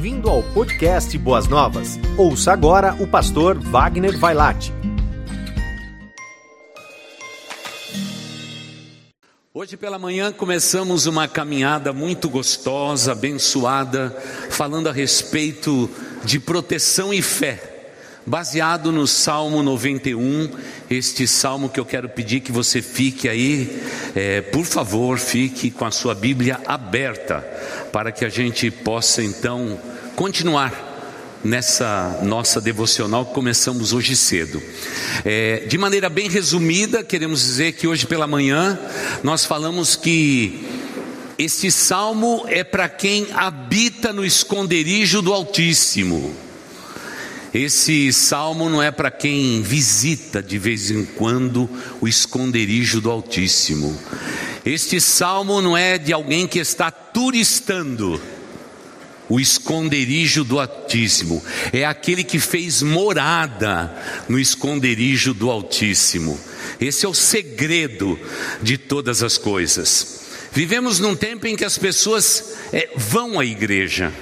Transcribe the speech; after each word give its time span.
Bem-vindo 0.00 0.30
ao 0.30 0.42
podcast 0.42 1.18
Boas 1.18 1.46
Novas. 1.46 1.98
Ouça 2.16 2.52
agora 2.52 2.94
o 3.02 3.06
pastor 3.06 3.58
Wagner 3.58 4.18
Vailate. 4.18 4.72
Hoje 9.52 9.76
pela 9.76 9.98
manhã 9.98 10.32
começamos 10.32 11.04
uma 11.04 11.28
caminhada 11.28 11.92
muito 11.92 12.30
gostosa, 12.30 13.12
abençoada, 13.12 14.08
falando 14.48 14.88
a 14.88 14.92
respeito 14.92 15.90
de 16.24 16.40
proteção 16.40 17.12
e 17.12 17.20
fé 17.20 17.70
baseado 18.26 18.92
no 18.92 19.06
Salmo 19.06 19.62
91, 19.62 20.50
este 20.90 21.26
salmo 21.26 21.68
que 21.68 21.80
eu 21.80 21.84
quero 21.84 22.08
pedir 22.08 22.40
que 22.40 22.52
você 22.52 22.82
fique 22.82 23.28
aí, 23.28 23.82
é, 24.14 24.40
por 24.40 24.64
favor, 24.64 25.18
fique 25.18 25.70
com 25.70 25.84
a 25.84 25.90
sua 25.90 26.14
Bíblia 26.14 26.60
aberta, 26.66 27.44
para 27.92 28.12
que 28.12 28.24
a 28.24 28.28
gente 28.28 28.70
possa 28.70 29.22
então 29.22 29.78
continuar 30.16 30.90
nessa 31.42 32.20
nossa 32.22 32.60
devocional 32.60 33.24
que 33.24 33.34
começamos 33.34 33.92
hoje 33.92 34.14
cedo. 34.14 34.62
É, 35.24 35.64
de 35.66 35.78
maneira 35.78 36.08
bem 36.08 36.28
resumida, 36.28 37.02
queremos 37.02 37.40
dizer 37.40 37.72
que 37.72 37.86
hoje 37.86 38.06
pela 38.06 38.26
manhã 38.26 38.78
nós 39.22 39.44
falamos 39.44 39.96
que 39.96 40.64
este 41.38 41.70
salmo 41.70 42.44
é 42.48 42.62
para 42.62 42.88
quem 42.88 43.26
habita 43.32 44.12
no 44.12 44.24
esconderijo 44.24 45.22
do 45.22 45.32
Altíssimo. 45.32 46.34
Esse 47.52 48.12
salmo 48.12 48.68
não 48.68 48.80
é 48.80 48.92
para 48.92 49.10
quem 49.10 49.60
visita 49.60 50.40
de 50.40 50.56
vez 50.56 50.90
em 50.90 51.04
quando 51.04 51.68
o 52.00 52.06
esconderijo 52.06 53.00
do 53.00 53.10
Altíssimo. 53.10 53.98
Este 54.64 55.00
salmo 55.00 55.60
não 55.60 55.76
é 55.76 55.98
de 55.98 56.12
alguém 56.12 56.46
que 56.46 56.58
está 56.58 56.92
turistando 57.12 58.20
o 59.28 59.38
esconderijo 59.38 60.42
do 60.42 60.58
Altíssimo. 60.58 61.42
É 61.72 61.84
aquele 61.84 62.24
que 62.24 62.38
fez 62.38 62.82
morada 62.82 63.94
no 64.28 64.38
esconderijo 64.38 65.32
do 65.32 65.50
Altíssimo. 65.50 66.38
Esse 66.80 67.06
é 67.06 67.08
o 67.08 67.14
segredo 67.14 68.18
de 68.62 68.76
todas 68.76 69.22
as 69.22 69.38
coisas. 69.38 70.20
Vivemos 70.52 70.98
num 70.98 71.14
tempo 71.14 71.46
em 71.46 71.54
que 71.54 71.64
as 71.64 71.78
pessoas 71.78 72.54
é, 72.72 72.90
vão 72.96 73.38
à 73.38 73.44
igreja, 73.44 74.12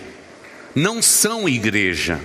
não 0.75 1.01
são 1.01 1.49
igreja 1.49 2.21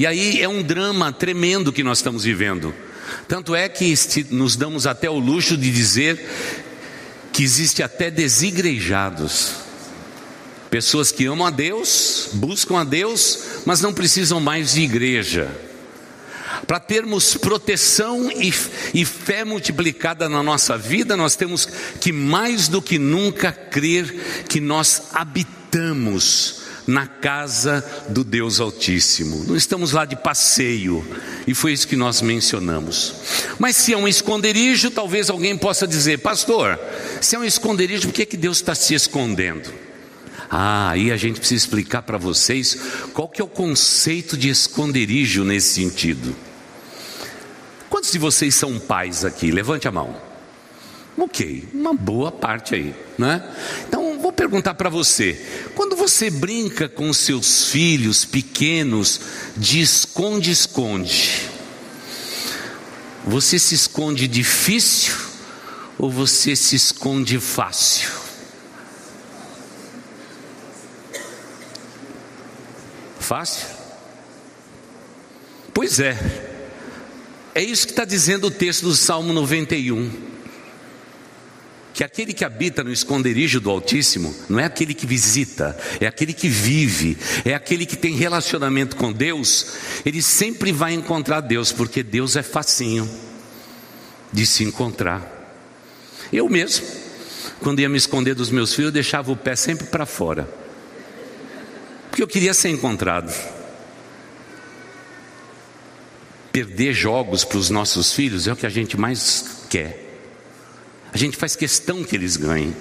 e 0.00 0.06
aí 0.06 0.40
é 0.40 0.48
um 0.48 0.62
drama 0.62 1.12
tremendo 1.12 1.70
que 1.70 1.82
nós 1.82 1.98
estamos 1.98 2.24
vivendo. 2.24 2.74
Tanto 3.28 3.54
é 3.54 3.68
que 3.68 3.94
nos 4.30 4.56
damos 4.56 4.86
até 4.86 5.10
o 5.10 5.18
luxo 5.18 5.58
de 5.58 5.70
dizer 5.70 6.26
que 7.32 7.42
existe 7.42 7.82
até 7.82 8.10
desigrejados. 8.10 9.52
Pessoas 10.70 11.10
que 11.10 11.26
amam 11.26 11.46
a 11.46 11.50
Deus, 11.50 12.30
buscam 12.34 12.78
a 12.78 12.84
Deus, 12.84 13.38
mas 13.66 13.80
não 13.80 13.92
precisam 13.92 14.40
mais 14.40 14.74
de 14.74 14.82
igreja. 14.82 15.50
Para 16.66 16.78
termos 16.78 17.36
proteção 17.36 18.30
e, 18.30 18.52
e, 18.94 19.04
fé 19.04 19.44
multiplicada 19.44 20.28
na 20.28 20.42
nossa 20.42 20.78
vida, 20.78 21.16
nós 21.16 21.34
temos 21.34 21.66
que 22.00 22.12
mais 22.12 22.68
do 22.68 22.80
que 22.80 22.98
nunca 22.98 23.50
crer 23.50 24.44
que 24.48 24.60
nós 24.60 25.08
habitamos 25.12 26.59
na 26.90 27.06
casa 27.06 27.84
do 28.08 28.24
Deus 28.24 28.58
Altíssimo. 28.58 29.44
Não 29.46 29.56
estamos 29.56 29.92
lá 29.92 30.04
de 30.04 30.16
passeio, 30.16 31.06
e 31.46 31.54
foi 31.54 31.72
isso 31.72 31.86
que 31.86 31.96
nós 31.96 32.20
mencionamos. 32.20 33.14
Mas 33.58 33.76
se 33.76 33.92
é 33.92 33.96
um 33.96 34.08
esconderijo, 34.08 34.90
talvez 34.90 35.30
alguém 35.30 35.56
possa 35.56 35.86
dizer, 35.86 36.18
pastor, 36.18 36.78
se 37.20 37.36
é 37.36 37.38
um 37.38 37.44
esconderijo, 37.44 38.08
por 38.08 38.12
que, 38.14 38.26
que 38.26 38.36
Deus 38.36 38.58
está 38.58 38.74
se 38.74 38.94
escondendo? 38.94 39.72
Ah, 40.50 40.90
aí 40.90 41.12
a 41.12 41.16
gente 41.16 41.38
precisa 41.38 41.64
explicar 41.64 42.02
para 42.02 42.18
vocês 42.18 42.76
qual 43.14 43.28
que 43.28 43.40
é 43.40 43.44
o 43.44 43.48
conceito 43.48 44.36
de 44.36 44.48
esconderijo 44.48 45.44
nesse 45.44 45.74
sentido. 45.74 46.34
Quantos 47.88 48.10
de 48.10 48.18
vocês 48.18 48.54
são 48.56 48.78
pais 48.80 49.24
aqui? 49.24 49.52
Levante 49.52 49.86
a 49.86 49.92
mão. 49.92 50.29
Ok, 51.22 51.68
uma 51.74 51.92
boa 51.92 52.32
parte 52.32 52.74
aí, 52.74 52.94
né? 53.18 53.46
Então 53.86 54.18
vou 54.18 54.32
perguntar 54.32 54.72
para 54.72 54.88
você: 54.88 55.38
quando 55.74 55.94
você 55.94 56.30
brinca 56.30 56.88
com 56.88 57.12
seus 57.12 57.66
filhos 57.66 58.24
pequenos 58.24 59.20
de 59.54 59.82
esconde-esconde, 59.82 61.50
você 63.22 63.58
se 63.58 63.74
esconde 63.74 64.26
difícil 64.26 65.14
ou 65.98 66.10
você 66.10 66.56
se 66.56 66.74
esconde 66.74 67.38
fácil? 67.38 68.08
Fácil? 73.18 73.66
Pois 75.74 76.00
é, 76.00 76.16
é 77.54 77.62
isso 77.62 77.86
que 77.86 77.92
está 77.92 78.06
dizendo 78.06 78.46
o 78.46 78.50
texto 78.50 78.84
do 78.84 78.96
Salmo 78.96 79.34
91 79.34 80.29
que 81.92 82.04
aquele 82.04 82.32
que 82.32 82.44
habita 82.44 82.84
no 82.84 82.92
esconderijo 82.92 83.60
do 83.60 83.70
Altíssimo 83.70 84.34
não 84.48 84.60
é 84.60 84.64
aquele 84.64 84.94
que 84.94 85.06
visita, 85.06 85.76
é 86.00 86.06
aquele 86.06 86.32
que 86.32 86.48
vive, 86.48 87.18
é 87.44 87.54
aquele 87.54 87.84
que 87.84 87.96
tem 87.96 88.14
relacionamento 88.14 88.96
com 88.96 89.12
Deus, 89.12 89.74
ele 90.04 90.22
sempre 90.22 90.72
vai 90.72 90.94
encontrar 90.94 91.40
Deus, 91.40 91.72
porque 91.72 92.02
Deus 92.02 92.36
é 92.36 92.42
facinho 92.42 93.08
de 94.32 94.46
se 94.46 94.64
encontrar. 94.64 95.38
Eu 96.32 96.48
mesmo, 96.48 96.86
quando 97.60 97.80
ia 97.80 97.88
me 97.88 97.98
esconder 97.98 98.34
dos 98.34 98.50
meus 98.50 98.74
filhos, 98.74 98.88
eu 98.88 98.92
deixava 98.92 99.32
o 99.32 99.36
pé 99.36 99.56
sempre 99.56 99.86
para 99.86 100.06
fora, 100.06 100.48
porque 102.08 102.22
eu 102.22 102.28
queria 102.28 102.54
ser 102.54 102.68
encontrado. 102.68 103.32
Perder 106.52 106.92
jogos 106.92 107.44
para 107.44 107.58
os 107.58 107.70
nossos 107.70 108.12
filhos 108.12 108.48
é 108.48 108.52
o 108.52 108.56
que 108.56 108.66
a 108.66 108.70
gente 108.70 108.96
mais 108.96 109.64
quer. 109.68 110.09
A 111.12 111.18
gente 111.18 111.36
faz 111.36 111.56
questão 111.56 112.04
que 112.04 112.14
eles 112.14 112.36
ganhem. 112.36 112.74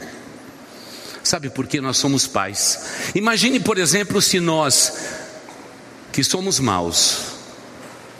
Sabe 1.23 1.50
por 1.50 1.67
que 1.67 1.81
nós 1.81 1.97
somos 1.97 2.28
pais? 2.28 2.79
Imagine, 3.13 3.59
por 3.59 3.78
exemplo, 3.78 4.22
se 4.22 4.40
nós, 4.40 4.94
que 6.12 6.23
somos 6.23 6.59
maus, 6.59 7.34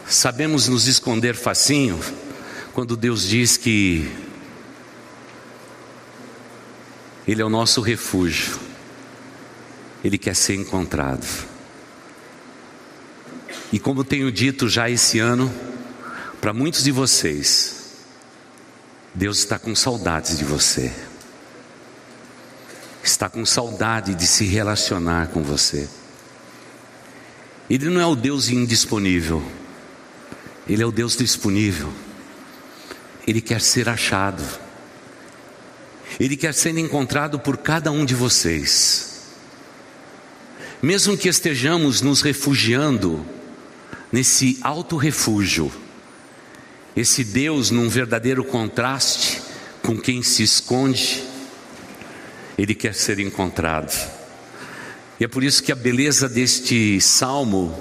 sabemos 0.08 0.68
nos 0.68 0.88
esconder 0.88 1.36
facinho, 1.36 2.00
quando 2.74 2.97
Deus 2.97 3.24
diz 3.24 3.58
que 3.58 4.12
Ele 7.28 7.41
é 7.41 7.46
o 7.46 7.50
nosso 7.50 7.81
refúgio, 7.81 8.59
Ele 10.03 10.18
quer 10.18 10.36
ser 10.36 10.56
encontrado. 10.56 11.26
E 13.72 13.80
como 13.80 14.03
tenho 14.03 14.31
dito 14.31 14.68
já 14.68 14.90
esse 14.90 15.20
ano, 15.20 15.53
para 16.41 16.53
muitos 16.53 16.84
de 16.84 16.91
vocês, 16.91 17.78
Deus 19.14 19.40
está 19.40 19.58
com 19.58 19.75
saudades 19.75 20.38
de 20.38 20.46
você. 20.46 20.94
Está 23.03 23.30
com 23.30 23.46
saudade 23.46 24.14
de 24.14 24.28
se 24.28 24.46
relacionar 24.46 25.28
com 25.28 25.42
você. 25.42 25.90
Ele 27.70 27.90
não 27.90 28.02
é 28.02 28.06
o 28.06 28.16
Deus 28.16 28.50
indisponível. 28.50 29.44
Ele 30.68 30.84
é 30.84 30.86
o 30.86 30.92
Deus 30.92 31.16
disponível. 31.16 31.92
Ele 33.25 33.42
quer 33.42 33.62
ser 33.62 33.90
achado. 33.90 34.44
Ele 36.20 36.36
quer 36.36 36.53
ser 36.53 36.78
encontrado 36.78 37.40
por 37.40 37.58
cada 37.58 37.91
um 37.91 38.06
de 38.06 38.16
vocês. 38.16 39.22
Mesmo 40.81 41.18
que 41.18 41.28
estejamos 41.28 42.02
nos 42.02 42.22
refugiando 42.22 43.26
nesse 44.12 44.58
alto 44.62 44.96
refúgio, 44.96 45.72
esse 47.00 47.24
Deus, 47.24 47.72
num 47.72 47.88
verdadeiro 47.88 48.44
contraste 48.44 49.42
com 49.82 49.98
quem 49.98 50.22
se 50.22 50.44
esconde, 50.44 51.24
ele 52.58 52.76
quer 52.76 52.94
ser 52.94 53.20
encontrado. 53.20 53.96
E 55.18 55.23
é 55.23 55.28
por 55.28 55.41
isso 55.41 55.64
que 55.64 55.72
a 55.72 55.76
beleza 55.76 56.28
deste 56.28 57.00
salmo 57.00 57.73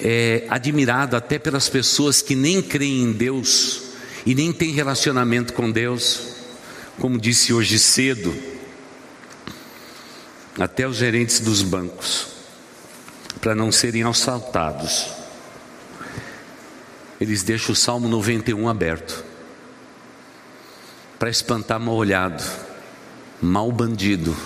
é 0.00 0.46
admirada 0.48 1.16
até 1.16 1.40
pelas 1.40 1.68
pessoas 1.68 2.22
que 2.22 2.36
nem 2.36 2.62
creem 2.62 3.02
em 3.02 3.12
Deus 3.12 3.82
e 4.24 4.32
nem 4.32 4.52
têm 4.52 4.70
relacionamento 4.70 5.52
com 5.52 5.68
Deus, 5.68 6.36
como 7.00 7.18
disse 7.18 7.52
hoje 7.52 7.80
cedo, 7.80 8.32
até 10.56 10.86
os 10.86 10.98
gerentes 10.98 11.40
dos 11.40 11.62
bancos, 11.62 12.28
para 13.40 13.56
não 13.56 13.72
serem 13.72 14.04
assaltados 14.04 15.23
eles 17.20 17.42
deixam 17.42 17.72
o 17.72 17.76
Salmo 17.76 18.08
91 18.08 18.68
aberto 18.68 19.24
para 21.18 21.30
espantar 21.30 21.80
mal 21.80 21.94
olhado, 21.94 22.44
mal 23.40 23.70
bandido, 23.70 24.36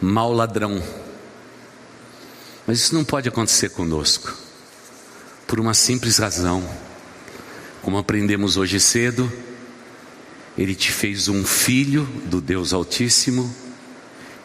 mal 0.00 0.32
ladrão. 0.32 0.82
Mas 2.66 2.80
isso 2.80 2.94
não 2.94 3.04
pode 3.04 3.28
acontecer 3.28 3.70
conosco, 3.70 4.36
por 5.46 5.60
uma 5.60 5.72
simples 5.74 6.18
razão. 6.18 6.68
Como 7.82 7.98
aprendemos 7.98 8.56
hoje 8.56 8.80
cedo, 8.80 9.32
Ele 10.58 10.74
te 10.74 10.90
fez 10.90 11.28
um 11.28 11.44
filho 11.44 12.04
do 12.26 12.40
Deus 12.40 12.72
Altíssimo, 12.72 13.54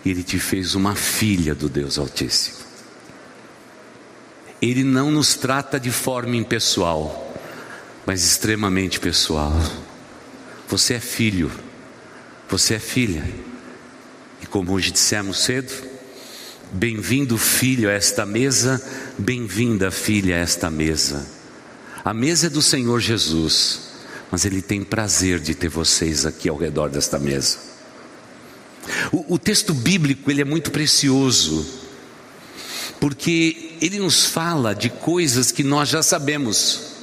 e 0.05 0.11
Ele 0.11 0.23
te 0.23 0.39
fez 0.39 0.75
uma 0.75 0.95
filha 0.95 1.55
do 1.55 1.67
Deus 1.67 1.97
Altíssimo. 1.97 2.57
Ele 4.61 4.83
não 4.83 5.09
nos 5.09 5.35
trata 5.35 5.79
de 5.79 5.91
forma 5.91 6.35
impessoal, 6.35 7.28
mas 8.09 8.23
extremamente 8.23 8.99
pessoal. 8.99 9.53
Você 10.67 10.95
é 10.95 10.99
filho, 10.99 11.51
você 12.49 12.73
é 12.73 12.79
filha. 12.79 13.23
E 14.41 14.47
como 14.47 14.71
hoje 14.71 14.89
dissemos 14.89 15.43
cedo, 15.43 15.71
bem-vindo 16.71 17.37
filho 17.37 17.87
a 17.87 17.91
esta 17.91 18.25
mesa, 18.25 18.83
bem-vinda 19.15 19.91
filha 19.91 20.37
a 20.37 20.39
esta 20.39 20.71
mesa. 20.71 21.23
A 22.03 22.11
mesa 22.11 22.47
é 22.47 22.49
do 22.49 22.63
Senhor 22.63 22.99
Jesus, 22.99 23.81
mas 24.31 24.43
Ele 24.43 24.63
tem 24.63 24.83
prazer 24.83 25.39
de 25.39 25.53
ter 25.53 25.69
vocês 25.69 26.25
aqui 26.25 26.49
ao 26.49 26.57
redor 26.57 26.89
desta 26.89 27.19
mesa. 27.19 27.59
O, 29.11 29.35
o 29.35 29.37
texto 29.37 29.71
bíblico 29.71 30.31
ele 30.31 30.41
é 30.41 30.45
muito 30.45 30.71
precioso, 30.71 31.63
porque 32.99 33.77
ele 33.79 33.99
nos 33.99 34.25
fala 34.25 34.73
de 34.73 34.89
coisas 34.89 35.51
que 35.51 35.63
nós 35.63 35.89
já 35.89 36.01
sabemos, 36.01 36.97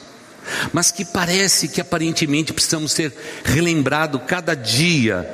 mas 0.73 0.91
que 0.91 1.05
parece 1.05 1.69
que 1.69 1.81
aparentemente 1.81 2.53
precisamos 2.53 2.93
ser 2.93 3.13
relembrado 3.45 4.19
cada 4.21 4.55
dia 4.55 5.29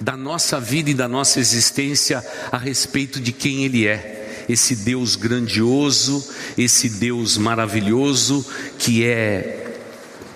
da 0.00 0.16
nossa 0.16 0.60
vida 0.60 0.90
e 0.90 0.94
da 0.94 1.08
nossa 1.08 1.40
existência 1.40 2.24
a 2.50 2.58
respeito 2.58 3.20
de 3.20 3.32
quem 3.32 3.64
Ele 3.64 3.86
é, 3.86 4.44
esse 4.48 4.76
Deus 4.76 5.16
grandioso, 5.16 6.26
esse 6.56 6.88
Deus 6.88 7.36
maravilhoso 7.36 8.44
que 8.78 9.04
é 9.04 9.74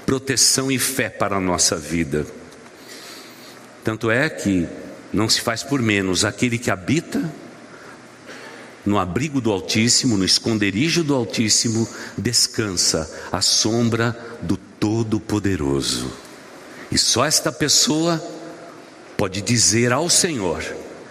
proteção 0.07 0.71
e 0.71 0.79
fé 0.79 1.09
para 1.09 1.37
a 1.37 1.41
nossa 1.41 1.77
vida. 1.77 2.27
Tanto 3.85 4.11
é 4.11 4.29
que 4.29 4.67
não 5.13 5.29
se 5.29 5.41
faz 5.41 5.63
por 5.63 5.81
menos 5.81 6.25
aquele 6.25 6.59
que 6.59 6.71
habita 6.71 7.31
no 8.85 8.99
abrigo 8.99 9.41
do 9.41 9.51
Altíssimo, 9.53 10.17
no 10.17 10.25
esconderijo 10.25 11.05
do 11.05 11.15
Altíssimo, 11.15 11.89
descansa 12.17 13.11
à 13.31 13.41
sombra 13.41 14.19
do 14.43 14.57
Todo-Poderoso. 14.57 16.11
E 16.91 16.99
só 16.99 17.25
esta 17.25 17.53
pessoa 17.53 18.23
pode 19.17 19.43
dizer 19.43 19.93
ao 19.93 20.09
Senhor: 20.09 20.65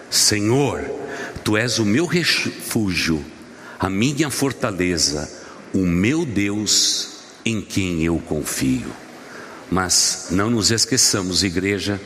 Senhor, 0.10 0.84
tu 1.44 1.56
és 1.56 1.80
o 1.80 1.86
meu 1.86 2.06
refúgio, 2.06 3.24
a 3.80 3.90
minha 3.90 4.30
fortaleza, 4.30 5.32
o 5.74 5.80
meu 5.80 6.26
Deus 6.26 7.10
em 7.46 7.62
quem 7.62 8.04
eu 8.04 8.20
confio. 8.20 8.92
Mas 9.72 10.28
não 10.32 10.50
nos 10.50 10.72
esqueçamos, 10.72 11.44
igreja, 11.44 12.02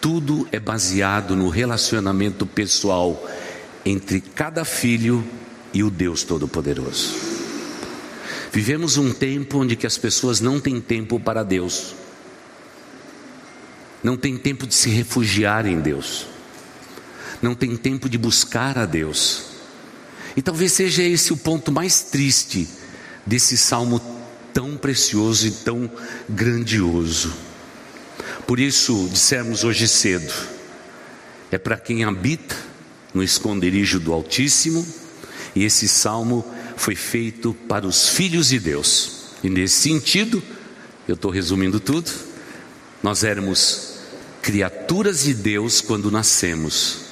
tudo 0.00 0.48
é 0.50 0.58
baseado 0.58 1.36
no 1.36 1.48
relacionamento 1.48 2.46
pessoal 2.46 3.22
entre 3.84 4.20
cada 4.20 4.64
filho 4.64 5.24
e 5.72 5.82
o 5.82 5.90
Deus 5.90 6.22
Todo-Poderoso. 6.22 7.14
Vivemos 8.52 8.96
um 8.96 9.12
tempo 9.12 9.58
onde 9.58 9.74
que 9.74 9.86
as 9.86 9.98
pessoas 9.98 10.40
não 10.40 10.60
têm 10.60 10.80
tempo 10.80 11.18
para 11.18 11.42
Deus. 11.42 11.94
Não 14.02 14.16
tem 14.16 14.36
tempo 14.36 14.66
de 14.66 14.74
se 14.74 14.88
refugiar 14.90 15.66
em 15.66 15.80
Deus. 15.80 16.26
Não 17.42 17.54
tem 17.54 17.76
tempo 17.76 18.08
de 18.08 18.16
buscar 18.16 18.78
a 18.78 18.86
Deus. 18.86 19.46
E 20.36 20.42
talvez 20.42 20.72
seja 20.72 21.02
esse 21.02 21.32
o 21.32 21.36
ponto 21.36 21.72
mais 21.72 22.02
triste 22.02 22.68
desse 23.26 23.56
salmo 23.56 24.00
tão 24.52 24.76
precioso 24.76 25.48
e 25.48 25.50
tão 25.50 25.90
grandioso. 26.28 27.34
Por 28.46 28.60
isso 28.60 29.08
dissemos 29.10 29.64
hoje 29.64 29.88
cedo: 29.88 30.32
é 31.50 31.58
para 31.58 31.76
quem 31.76 32.04
habita 32.04 32.56
no 33.14 33.22
esconderijo 33.22 34.00
do 34.00 34.12
Altíssimo, 34.12 34.84
e 35.54 35.64
esse 35.64 35.88
salmo 35.88 36.44
foi 36.76 36.96
feito 36.96 37.54
para 37.68 37.86
os 37.86 38.08
filhos 38.08 38.48
de 38.48 38.58
Deus. 38.58 39.24
E 39.42 39.48
nesse 39.48 39.80
sentido, 39.82 40.42
eu 41.06 41.14
estou 41.14 41.30
resumindo 41.30 41.78
tudo, 41.78 42.10
nós 43.02 43.22
éramos 43.22 43.94
criaturas 44.42 45.22
de 45.22 45.32
Deus 45.32 45.80
quando 45.80 46.10
nascemos 46.10 47.04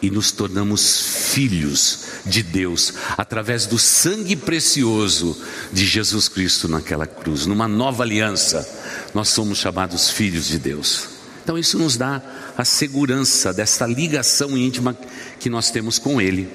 e 0.00 0.10
nos 0.10 0.30
tornamos 0.30 1.00
filhos 1.32 2.04
de 2.24 2.42
Deus 2.42 2.94
através 3.16 3.66
do 3.66 3.78
sangue 3.78 4.36
precioso 4.36 5.36
de 5.72 5.84
Jesus 5.84 6.28
Cristo 6.28 6.68
naquela 6.68 7.06
cruz, 7.06 7.46
numa 7.46 7.66
nova 7.66 8.04
aliança, 8.04 8.68
nós 9.12 9.28
somos 9.28 9.58
chamados 9.58 10.10
filhos 10.10 10.46
de 10.46 10.58
Deus. 10.58 11.17
Então 11.48 11.56
isso 11.56 11.78
nos 11.78 11.96
dá 11.96 12.20
a 12.58 12.62
segurança 12.62 13.54
dessa 13.54 13.86
ligação 13.86 14.54
íntima 14.54 14.94
que 15.40 15.48
nós 15.48 15.70
temos 15.70 15.98
com 15.98 16.20
Ele. 16.20 16.46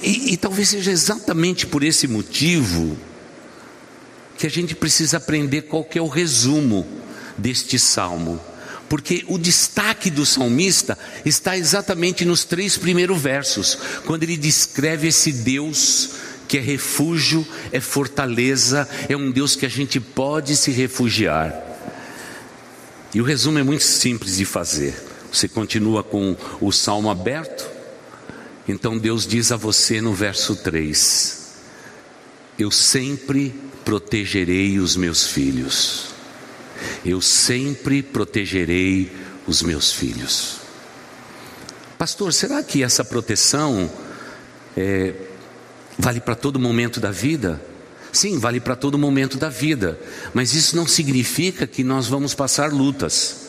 E, 0.00 0.34
e 0.34 0.36
talvez 0.36 0.68
seja 0.68 0.92
exatamente 0.92 1.66
por 1.66 1.82
esse 1.82 2.06
motivo 2.06 2.96
que 4.38 4.46
a 4.46 4.48
gente 4.48 4.72
precisa 4.76 5.16
aprender 5.16 5.62
qual 5.62 5.84
é 5.92 6.00
o 6.00 6.06
resumo 6.06 6.86
deste 7.36 7.76
salmo. 7.76 8.40
Porque 8.88 9.24
o 9.26 9.36
destaque 9.36 10.10
do 10.10 10.24
salmista 10.24 10.96
está 11.24 11.58
exatamente 11.58 12.24
nos 12.24 12.44
três 12.44 12.78
primeiros 12.78 13.20
versos, 13.20 13.76
quando 14.04 14.22
ele 14.22 14.36
descreve 14.36 15.08
esse 15.08 15.32
Deus 15.32 16.10
que 16.46 16.58
é 16.58 16.60
refúgio, 16.60 17.44
é 17.72 17.80
fortaleza, 17.80 18.88
é 19.08 19.16
um 19.16 19.32
Deus 19.32 19.56
que 19.56 19.66
a 19.66 19.68
gente 19.68 19.98
pode 19.98 20.56
se 20.56 20.70
refugiar. 20.70 21.65
E 23.16 23.20
o 23.22 23.24
resumo 23.24 23.58
é 23.58 23.62
muito 23.62 23.82
simples 23.82 24.36
de 24.36 24.44
fazer. 24.44 24.94
Você 25.32 25.48
continua 25.48 26.02
com 26.02 26.36
o 26.60 26.70
salmo 26.70 27.08
aberto. 27.08 27.66
Então 28.68 28.98
Deus 28.98 29.26
diz 29.26 29.50
a 29.50 29.56
você 29.56 30.02
no 30.02 30.12
verso 30.12 30.54
3: 30.54 31.54
Eu 32.58 32.70
sempre 32.70 33.54
protegerei 33.86 34.78
os 34.78 34.96
meus 34.96 35.28
filhos. 35.28 36.08
Eu 37.06 37.22
sempre 37.22 38.02
protegerei 38.02 39.10
os 39.46 39.62
meus 39.62 39.90
filhos. 39.90 40.58
Pastor, 41.96 42.34
será 42.34 42.62
que 42.62 42.82
essa 42.82 43.02
proteção 43.02 43.90
é, 44.76 45.14
vale 45.98 46.20
para 46.20 46.34
todo 46.34 46.60
momento 46.60 47.00
da 47.00 47.12
vida? 47.12 47.64
Sim, 48.16 48.38
vale 48.38 48.60
para 48.60 48.74
todo 48.74 48.96
momento 48.96 49.36
da 49.36 49.50
vida, 49.50 50.00
mas 50.32 50.54
isso 50.54 50.74
não 50.74 50.86
significa 50.86 51.66
que 51.66 51.84
nós 51.84 52.06
vamos 52.08 52.34
passar 52.34 52.72
lutas. 52.72 53.48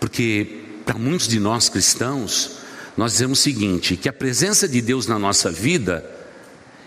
Porque 0.00 0.64
para 0.84 0.98
muitos 0.98 1.28
de 1.28 1.38
nós 1.38 1.68
cristãos, 1.68 2.58
nós 2.96 3.12
dizemos 3.12 3.38
o 3.38 3.42
seguinte: 3.42 3.96
que 3.96 4.08
a 4.08 4.12
presença 4.12 4.66
de 4.66 4.80
Deus 4.80 5.06
na 5.06 5.20
nossa 5.20 5.52
vida 5.52 6.04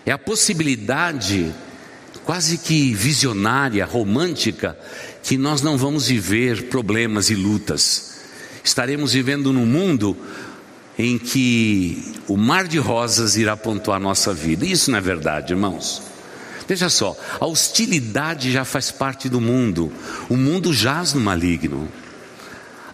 é 0.04 0.12
a 0.12 0.18
possibilidade 0.18 1.54
quase 2.22 2.58
que 2.58 2.92
visionária, 2.92 3.86
romântica, 3.86 4.78
que 5.22 5.38
nós 5.38 5.62
não 5.62 5.78
vamos 5.78 6.08
viver 6.08 6.64
problemas 6.64 7.30
e 7.30 7.34
lutas. 7.34 8.20
Estaremos 8.62 9.14
vivendo 9.14 9.54
num 9.54 9.64
mundo 9.64 10.14
em 10.98 11.16
que 11.16 12.12
o 12.28 12.36
mar 12.36 12.68
de 12.68 12.76
rosas 12.76 13.38
irá 13.38 13.56
pontuar 13.56 13.98
nossa 13.98 14.34
vida. 14.34 14.66
Isso 14.66 14.90
não 14.90 14.98
é 14.98 15.00
verdade, 15.00 15.54
irmãos. 15.54 16.09
Veja 16.70 16.88
só, 16.88 17.18
a 17.40 17.46
hostilidade 17.46 18.52
já 18.52 18.64
faz 18.64 18.92
parte 18.92 19.28
do 19.28 19.40
mundo. 19.40 19.92
O 20.28 20.36
mundo 20.36 20.72
jaz 20.72 21.12
no 21.12 21.20
maligno. 21.20 21.88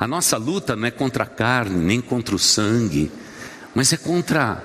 A 0.00 0.09
nossa 0.09 0.38
luta 0.38 0.75
não 0.75 0.87
é 0.87 0.90
contra 0.90 1.25
a 1.25 1.26
carne, 1.26 1.85
nem 1.85 2.00
contra 2.00 2.35
o 2.35 2.38
sangue, 2.38 3.12
mas 3.75 3.92
é 3.92 3.99
contra 3.99 4.64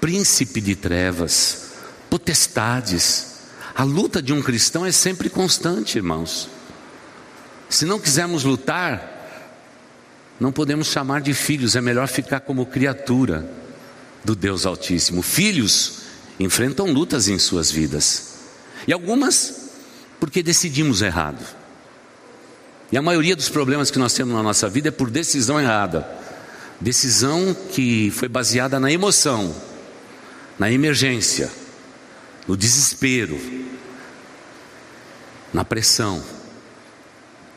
príncipe 0.00 0.60
de 0.60 0.74
trevas, 0.74 1.70
potestades. 2.10 3.44
A 3.72 3.84
luta 3.84 4.20
de 4.20 4.32
um 4.32 4.42
cristão 4.42 4.84
é 4.84 4.90
sempre 4.90 5.30
constante, 5.30 5.96
irmãos. 5.96 6.48
Se 7.68 7.84
não 7.84 8.00
quisermos 8.00 8.42
lutar, 8.42 9.54
não 10.40 10.50
podemos 10.50 10.88
chamar 10.88 11.20
de 11.20 11.32
filhos, 11.32 11.76
é 11.76 11.80
melhor 11.80 12.08
ficar 12.08 12.40
como 12.40 12.66
criatura 12.66 13.48
do 14.24 14.34
Deus 14.34 14.66
Altíssimo. 14.66 15.22
Filhos 15.22 16.05
enfrentam 16.38 16.92
lutas 16.92 17.28
em 17.28 17.38
suas 17.38 17.70
vidas. 17.70 18.34
E 18.86 18.92
algumas 18.92 19.70
porque 20.20 20.42
decidimos 20.42 21.02
errado. 21.02 21.44
E 22.90 22.96
a 22.96 23.02
maioria 23.02 23.34
dos 23.34 23.48
problemas 23.48 23.90
que 23.90 23.98
nós 23.98 24.12
temos 24.12 24.34
na 24.34 24.42
nossa 24.42 24.68
vida 24.68 24.88
é 24.88 24.92
por 24.92 25.10
decisão 25.10 25.60
errada. 25.60 26.08
Decisão 26.80 27.54
que 27.72 28.10
foi 28.10 28.28
baseada 28.28 28.78
na 28.78 28.92
emoção, 28.92 29.54
na 30.58 30.70
emergência, 30.70 31.50
no 32.46 32.56
desespero, 32.56 33.40
na 35.52 35.64
pressão. 35.64 36.22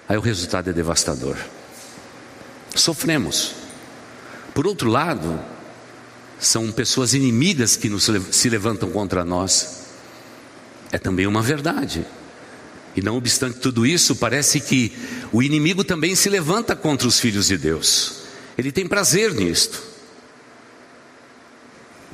Aí 0.07 0.17
o 0.17 0.21
resultado 0.21 0.69
é 0.69 0.73
devastador. 0.73 1.37
Sofremos. 2.73 3.53
Por 4.53 4.65
outro 4.65 4.89
lado, 4.89 5.39
são 6.39 6.71
pessoas 6.71 7.13
inimigas 7.13 7.75
que 7.75 7.89
nos, 7.89 8.09
se 8.31 8.49
levantam 8.49 8.89
contra 8.89 9.25
nós. 9.25 9.83
É 10.91 10.97
também 10.97 11.27
uma 11.27 11.41
verdade. 11.41 12.05
E 12.95 13.01
não 13.01 13.15
obstante 13.15 13.59
tudo 13.59 13.85
isso, 13.85 14.15
parece 14.15 14.59
que 14.59 14.91
o 15.31 15.43
inimigo 15.43 15.83
também 15.83 16.15
se 16.15 16.29
levanta 16.29 16.75
contra 16.75 17.07
os 17.07 17.19
filhos 17.19 17.47
de 17.47 17.57
Deus. 17.57 18.21
Ele 18.57 18.71
tem 18.71 18.87
prazer 18.87 19.33
nisto. 19.33 19.81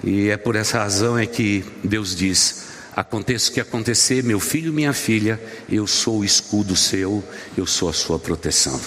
E 0.04 0.30
é 0.30 0.38
por 0.38 0.56
essa 0.56 0.80
razão 0.80 1.18
é 1.18 1.26
que 1.26 1.64
Deus 1.84 2.16
diz: 2.16 2.66
aconteça 2.96 3.50
o 3.50 3.54
que 3.54 3.60
acontecer, 3.60 4.24
meu 4.24 4.40
filho, 4.40 4.74
minha 4.74 4.94
filha, 4.94 5.42
eu 5.70 5.88
sou 5.88 6.20
o 6.20 6.26
escudo 6.26 6.76
seu, 6.76 7.24
eu 7.58 7.66
sou 7.66 7.90
a 7.90 7.94
sua 7.94 8.20
proteção. 8.20 8.80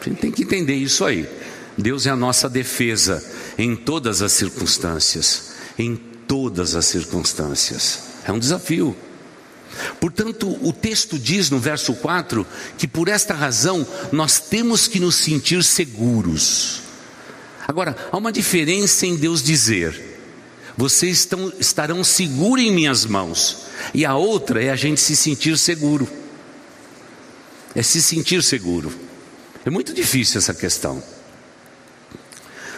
A 0.00 0.08
gente 0.08 0.20
tem 0.20 0.32
que 0.32 0.42
entender 0.42 0.74
isso 0.74 1.04
aí. 1.04 1.28
Deus 1.76 2.06
é 2.06 2.10
a 2.10 2.16
nossa 2.16 2.48
defesa 2.48 3.24
em 3.56 3.74
todas 3.74 4.22
as 4.22 4.32
circunstâncias, 4.32 5.52
em 5.78 5.96
todas 5.96 6.74
as 6.74 6.86
circunstâncias. 6.86 8.00
É 8.24 8.32
um 8.32 8.38
desafio. 8.38 8.96
Portanto, 9.98 10.58
o 10.62 10.72
texto 10.72 11.18
diz 11.18 11.50
no 11.50 11.58
verso 11.58 11.94
4 11.94 12.46
que 12.76 12.88
por 12.88 13.08
esta 13.08 13.34
razão 13.34 13.86
nós 14.12 14.40
temos 14.40 14.86
que 14.86 15.00
nos 15.00 15.14
sentir 15.14 15.62
seguros. 15.64 16.82
Agora, 17.66 17.96
há 18.10 18.16
uma 18.16 18.32
diferença 18.32 19.06
em 19.06 19.16
Deus 19.16 19.42
dizer: 19.42 20.10
vocês 20.76 21.18
estão, 21.18 21.52
estarão 21.58 22.02
seguros 22.02 22.64
em 22.64 22.72
minhas 22.72 23.04
mãos, 23.04 23.66
e 23.94 24.04
a 24.04 24.14
outra 24.14 24.62
é 24.62 24.70
a 24.70 24.76
gente 24.76 25.00
se 25.00 25.14
sentir 25.14 25.56
seguro. 25.56 26.08
É 27.74 27.82
se 27.82 28.02
sentir 28.02 28.42
seguro. 28.42 28.92
É 29.64 29.70
muito 29.70 29.94
difícil 29.94 30.38
essa 30.38 30.52
questão. 30.52 31.02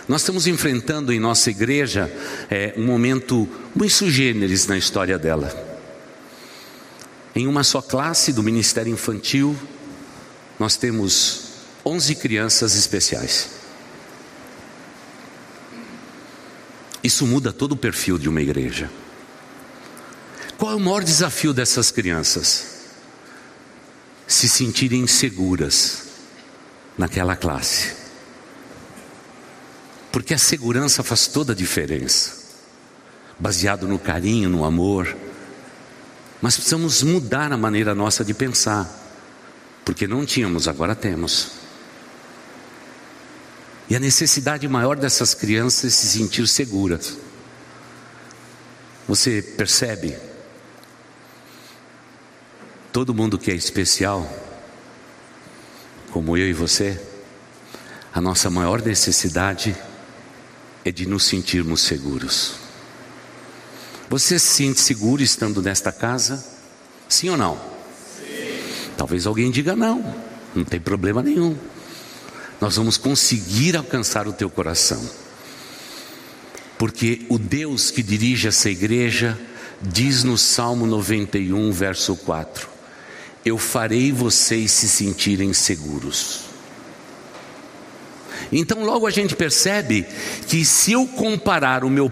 Nós 0.09 0.23
estamos 0.23 0.47
enfrentando 0.47 1.13
em 1.13 1.21
nossa 1.21 1.51
igreja 1.51 2.11
é, 2.51 2.75
um 2.77 2.85
momento 2.85 3.49
muito 3.75 3.95
sugêneres 3.95 4.67
na 4.67 4.77
história 4.77 5.19
dela. 5.19 5.71
Em 7.35 7.47
uma 7.47 7.63
só 7.63 7.81
classe 7.81 8.33
do 8.33 8.43
Ministério 8.43 8.93
Infantil, 8.93 9.57
nós 10.59 10.77
temos 10.77 11.53
11 11.87 12.17
crianças 12.17 12.75
especiais. 12.75 13.51
Isso 17.03 17.27
muda 17.27 17.53
todo 17.53 17.73
o 17.73 17.77
perfil 17.77 18.19
de 18.19 18.29
uma 18.29 18.41
igreja. 18.41 18.91
Qual 20.59 20.73
é 20.73 20.75
o 20.75 20.81
maior 20.81 21.03
desafio 21.03 21.53
dessas 21.53 21.91
crianças? 21.91 22.67
Se 24.27 24.49
sentirem 24.49 25.07
seguras 25.07 26.05
naquela 26.97 27.35
classe. 27.35 28.02
Porque 30.13 30.35
a 30.35 30.39
segurança 30.39 31.03
faz 31.03 31.27
toda 31.27 31.53
a 31.53 31.57
diferença. 31.57 32.43
Baseado 33.39 33.89
no 33.89 33.99
carinho, 33.99 34.49
no 34.49 34.65
amor, 34.65 35.17
mas 36.43 36.57
precisamos 36.57 37.05
mudar 37.05 37.53
a 37.53 37.57
maneira 37.57 37.95
nossa 37.95 38.25
de 38.25 38.35
pensar, 38.35 38.91
porque 39.85 40.09
não 40.09 40.27
tínhamos, 40.27 40.67
agora 40.67 40.95
temos. 40.95 41.53
E 43.89 43.95
a 43.95 44.01
necessidade 44.01 44.67
maior 44.67 44.97
dessas 44.97 45.35
crianças 45.35 45.85
é 45.85 45.91
se 45.91 46.07
sentir 46.19 46.49
seguras. 46.49 47.17
Você 49.07 49.41
percebe? 49.41 50.17
Todo 52.93 53.15
mundo 53.15 53.39
que 53.39 53.51
é 53.51 53.55
especial, 53.55 54.29
como 56.11 56.37
eu 56.37 56.49
e 56.49 56.53
você, 56.53 57.01
a 58.13 58.21
nossa 58.21 58.51
maior 58.51 58.83
necessidade 58.83 59.71
é 59.71 59.92
de 60.91 61.07
nos 61.07 61.25
sentirmos 61.25 61.83
seguros. 61.83 62.55
Você 64.09 64.39
se 64.39 64.47
sente 64.47 64.81
seguro 64.81 65.23
estando 65.23 65.63
nesta 65.63 65.93
casa? 65.93 66.45
Sim 67.09 67.31
ou 67.31 67.37
não? 67.37 67.57
Sim. 67.57 68.59
Talvez 68.97 69.27
alguém 69.27 69.51
diga 69.51 69.77
não, 69.77 70.15
não 70.55 70.65
tem 70.65 70.81
problema 70.81 71.23
nenhum. 71.23 71.57
Nós 72.61 72.77
vamos 72.77 72.97
conseguir 72.97 73.77
alcançar 73.77 74.27
o 74.27 74.33
teu 74.33 74.51
coração. 74.51 75.03
Porque 76.79 77.27
o 77.29 77.39
Deus 77.39 77.91
que 77.91 78.03
dirige 78.03 78.49
essa 78.49 78.69
igreja 78.69 79.39
diz 79.81 80.23
no 80.23 80.37
Salmo 80.39 80.87
91, 80.87 81.73
verso 81.73 82.17
4: 82.17 82.69
Eu 83.45 83.57
farei 83.59 84.13
vocês 84.13 84.71
se 84.73 84.89
sentirem 84.89 85.53
seguros. 85.53 86.52
Então, 88.51 88.85
logo 88.85 89.07
a 89.07 89.11
gente 89.11 89.37
percebe 89.37 90.07
que 90.49 90.65
se 90.65 90.93
eu 90.93 91.07
comparar 91.07 91.85
o 91.85 91.91
meu 91.91 92.11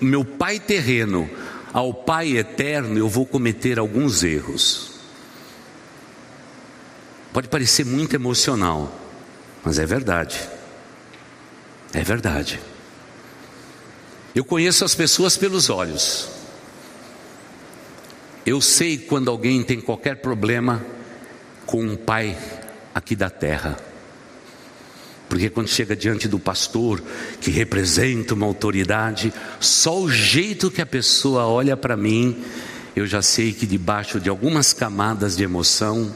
meu 0.00 0.24
pai 0.24 0.60
terreno 0.60 1.28
ao 1.72 1.92
pai 1.92 2.36
eterno, 2.36 2.98
eu 2.98 3.08
vou 3.08 3.26
cometer 3.26 3.78
alguns 3.78 4.22
erros. 4.22 4.92
Pode 7.32 7.48
parecer 7.48 7.84
muito 7.84 8.14
emocional, 8.14 8.92
mas 9.64 9.78
é 9.78 9.86
verdade. 9.86 10.40
É 11.92 12.02
verdade. 12.02 12.60
Eu 14.34 14.44
conheço 14.44 14.84
as 14.84 14.94
pessoas 14.94 15.36
pelos 15.36 15.68
olhos. 15.68 16.28
Eu 18.46 18.60
sei 18.60 18.96
quando 18.96 19.30
alguém 19.30 19.62
tem 19.62 19.80
qualquer 19.80 20.16
problema 20.16 20.84
com 21.66 21.82
um 21.82 21.96
pai 21.96 22.36
aqui 22.94 23.14
da 23.14 23.28
terra. 23.28 23.76
Porque 25.28 25.50
quando 25.50 25.68
chega 25.68 25.94
diante 25.94 26.26
do 26.26 26.38
pastor, 26.38 27.02
que 27.40 27.50
representa 27.50 28.34
uma 28.34 28.46
autoridade, 28.46 29.32
só 29.60 30.00
o 30.00 30.10
jeito 30.10 30.70
que 30.70 30.80
a 30.80 30.86
pessoa 30.86 31.46
olha 31.46 31.76
para 31.76 31.96
mim, 31.96 32.42
eu 32.96 33.06
já 33.06 33.20
sei 33.20 33.52
que 33.52 33.66
debaixo 33.66 34.18
de 34.18 34.28
algumas 34.28 34.72
camadas 34.72 35.36
de 35.36 35.44
emoção, 35.44 36.14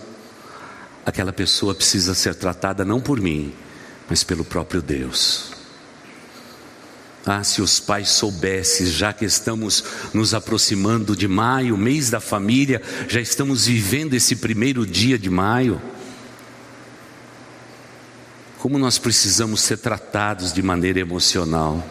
aquela 1.04 1.32
pessoa 1.32 1.74
precisa 1.74 2.14
ser 2.14 2.34
tratada 2.34 2.84
não 2.84 3.00
por 3.00 3.20
mim, 3.20 3.52
mas 4.08 4.24
pelo 4.24 4.44
próprio 4.44 4.80
Deus. 4.80 5.52
Ah, 7.24 7.44
se 7.44 7.62
os 7.62 7.78
pais 7.78 8.08
soubessem, 8.08 8.86
já 8.86 9.12
que 9.12 9.24
estamos 9.24 9.84
nos 10.12 10.34
aproximando 10.34 11.14
de 11.14 11.28
maio, 11.28 11.76
mês 11.76 12.10
da 12.10 12.18
família, 12.18 12.82
já 13.08 13.20
estamos 13.20 13.66
vivendo 13.66 14.14
esse 14.14 14.34
primeiro 14.34 14.84
dia 14.84 15.16
de 15.16 15.30
maio 15.30 15.80
como 18.62 18.78
nós 18.78 18.96
precisamos 18.96 19.60
ser 19.60 19.78
tratados 19.78 20.52
de 20.52 20.62
maneira 20.62 21.00
emocional. 21.00 21.84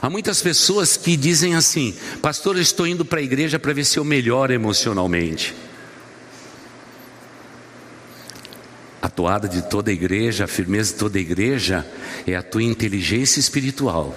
Há 0.00 0.08
muitas 0.08 0.40
pessoas 0.40 0.96
que 0.96 1.14
dizem 1.14 1.54
assim: 1.54 1.94
Pastor, 2.22 2.56
eu 2.56 2.62
estou 2.62 2.86
indo 2.86 3.04
para 3.04 3.20
a 3.20 3.22
igreja 3.22 3.58
para 3.58 3.74
ver 3.74 3.84
se 3.84 3.98
eu 3.98 4.04
melhoro 4.04 4.50
emocionalmente. 4.50 5.54
A 9.02 9.10
toada 9.10 9.46
de 9.46 9.60
toda 9.60 9.90
a 9.90 9.92
igreja, 9.92 10.44
a 10.44 10.48
firmeza 10.48 10.94
de 10.94 10.98
toda 10.98 11.18
a 11.18 11.20
igreja 11.20 11.86
é 12.26 12.34
a 12.34 12.42
tua 12.42 12.62
inteligência 12.62 13.40
espiritual 13.40 14.16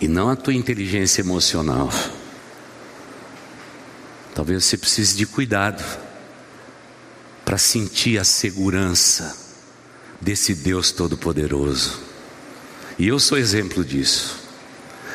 e 0.00 0.08
não 0.08 0.28
a 0.28 0.34
tua 0.34 0.54
inteligência 0.54 1.20
emocional. 1.20 1.88
Talvez 4.34 4.64
você 4.64 4.76
precise 4.76 5.16
de 5.16 5.24
cuidado 5.24 5.84
para 7.44 7.58
sentir 7.58 8.18
a 8.18 8.24
segurança 8.24 9.47
desse 10.20 10.54
Deus 10.54 10.90
Todo-Poderoso. 10.90 12.00
E 12.98 13.06
eu 13.06 13.18
sou 13.18 13.38
exemplo 13.38 13.84
disso. 13.84 14.38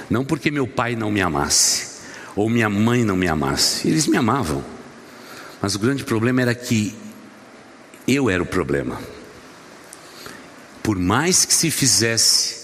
Não 0.10 0.24
porque 0.24 0.52
meu 0.52 0.68
pai 0.68 0.96
não 0.96 1.12
me 1.12 1.22
amasse, 1.22 2.02
ou 2.36 2.50
minha 2.50 2.70
mãe 2.70 3.04
não 3.04 3.16
me 3.16 3.28
amasse, 3.28 3.88
eles 3.88 4.08
me 4.08 4.18
amavam. 4.18 4.64
Mas 5.62 5.76
o 5.76 5.80
grande 5.80 6.04
problema 6.04 6.42
era 6.42 6.56
que 6.56 6.96
eu 8.08 8.30
era 8.30 8.42
o 8.42 8.46
problema. 8.46 9.00
Por 10.82 11.00
mais 11.00 11.46
que 11.46 11.54
se 11.54 11.72
fizesse, 11.72 12.64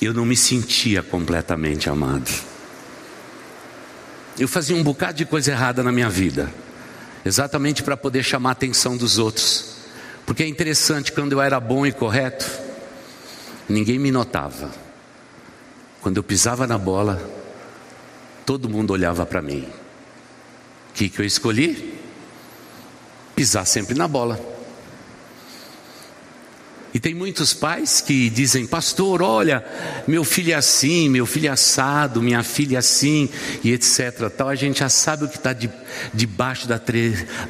eu 0.00 0.12
não 0.12 0.24
me 0.24 0.36
sentia 0.36 1.02
completamente 1.02 1.88
amado. 1.88 2.30
Eu 4.38 4.46
fazia 4.46 4.76
um 4.76 4.82
bocado 4.82 5.18
de 5.18 5.24
coisa 5.24 5.50
errada 5.50 5.82
na 5.82 5.90
minha 5.90 6.08
vida, 6.08 6.52
exatamente 7.24 7.82
para 7.82 7.96
poder 7.96 8.22
chamar 8.22 8.50
a 8.50 8.52
atenção 8.52 8.96
dos 8.96 9.18
outros. 9.18 9.77
Porque 10.28 10.42
é 10.42 10.46
interessante, 10.46 11.10
quando 11.10 11.32
eu 11.32 11.40
era 11.40 11.58
bom 11.58 11.86
e 11.86 11.90
correto, 11.90 12.46
ninguém 13.66 13.98
me 13.98 14.10
notava. 14.10 14.70
Quando 16.02 16.18
eu 16.18 16.22
pisava 16.22 16.66
na 16.66 16.76
bola, 16.76 17.18
todo 18.44 18.68
mundo 18.68 18.92
olhava 18.92 19.24
para 19.24 19.40
mim. 19.40 19.66
O 20.90 20.92
que, 20.92 21.08
que 21.08 21.18
eu 21.18 21.24
escolhi? 21.24 21.98
Pisar 23.34 23.64
sempre 23.64 23.94
na 23.94 24.06
bola. 24.06 24.38
E 26.92 26.98
tem 26.98 27.14
muitos 27.14 27.52
pais 27.52 28.00
que 28.00 28.30
dizem, 28.30 28.66
pastor, 28.66 29.20
olha, 29.20 29.64
meu 30.06 30.24
filho 30.24 30.52
é 30.52 30.54
assim, 30.54 31.08
meu 31.08 31.26
filho 31.26 31.48
é 31.48 31.50
assado, 31.50 32.22
minha 32.22 32.42
filha 32.42 32.76
é 32.76 32.78
assim, 32.78 33.28
e 33.62 33.72
etc. 33.72 34.30
Tal, 34.34 34.48
a 34.48 34.54
gente 34.54 34.78
já 34.80 34.88
sabe 34.88 35.24
o 35.24 35.28
que 35.28 35.36
está 35.36 35.52
de, 35.52 35.70
debaixo 36.14 36.66
da 36.66 36.80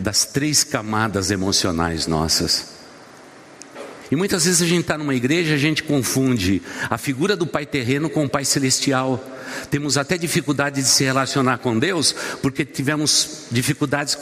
das 0.01 0.25
três 0.25 0.65
camadas 0.65 1.31
emocionais 1.31 2.07
nossas. 2.07 2.79
E 4.11 4.17
muitas 4.17 4.47
vezes 4.47 4.63
a 4.63 4.67
gente 4.67 4.81
está 4.81 4.97
numa 4.97 5.15
igreja, 5.15 5.55
a 5.55 5.59
gente 5.59 5.83
confunde 5.83 6.63
a 6.89 6.97
figura 6.97 7.37
do 7.37 7.47
Pai 7.47 7.67
terreno 7.67 8.09
com 8.09 8.25
o 8.25 8.29
Pai 8.29 8.45
celestial. 8.45 9.23
Temos 9.71 9.99
até 9.99 10.17
dificuldade 10.17 10.81
de 10.83 10.89
se 10.89 11.05
relacionar 11.05 11.59
com 11.59 11.79
Deus, 11.79 12.15
porque 12.41 12.65
tivemos 12.65 13.47
dificuldades 13.51 14.17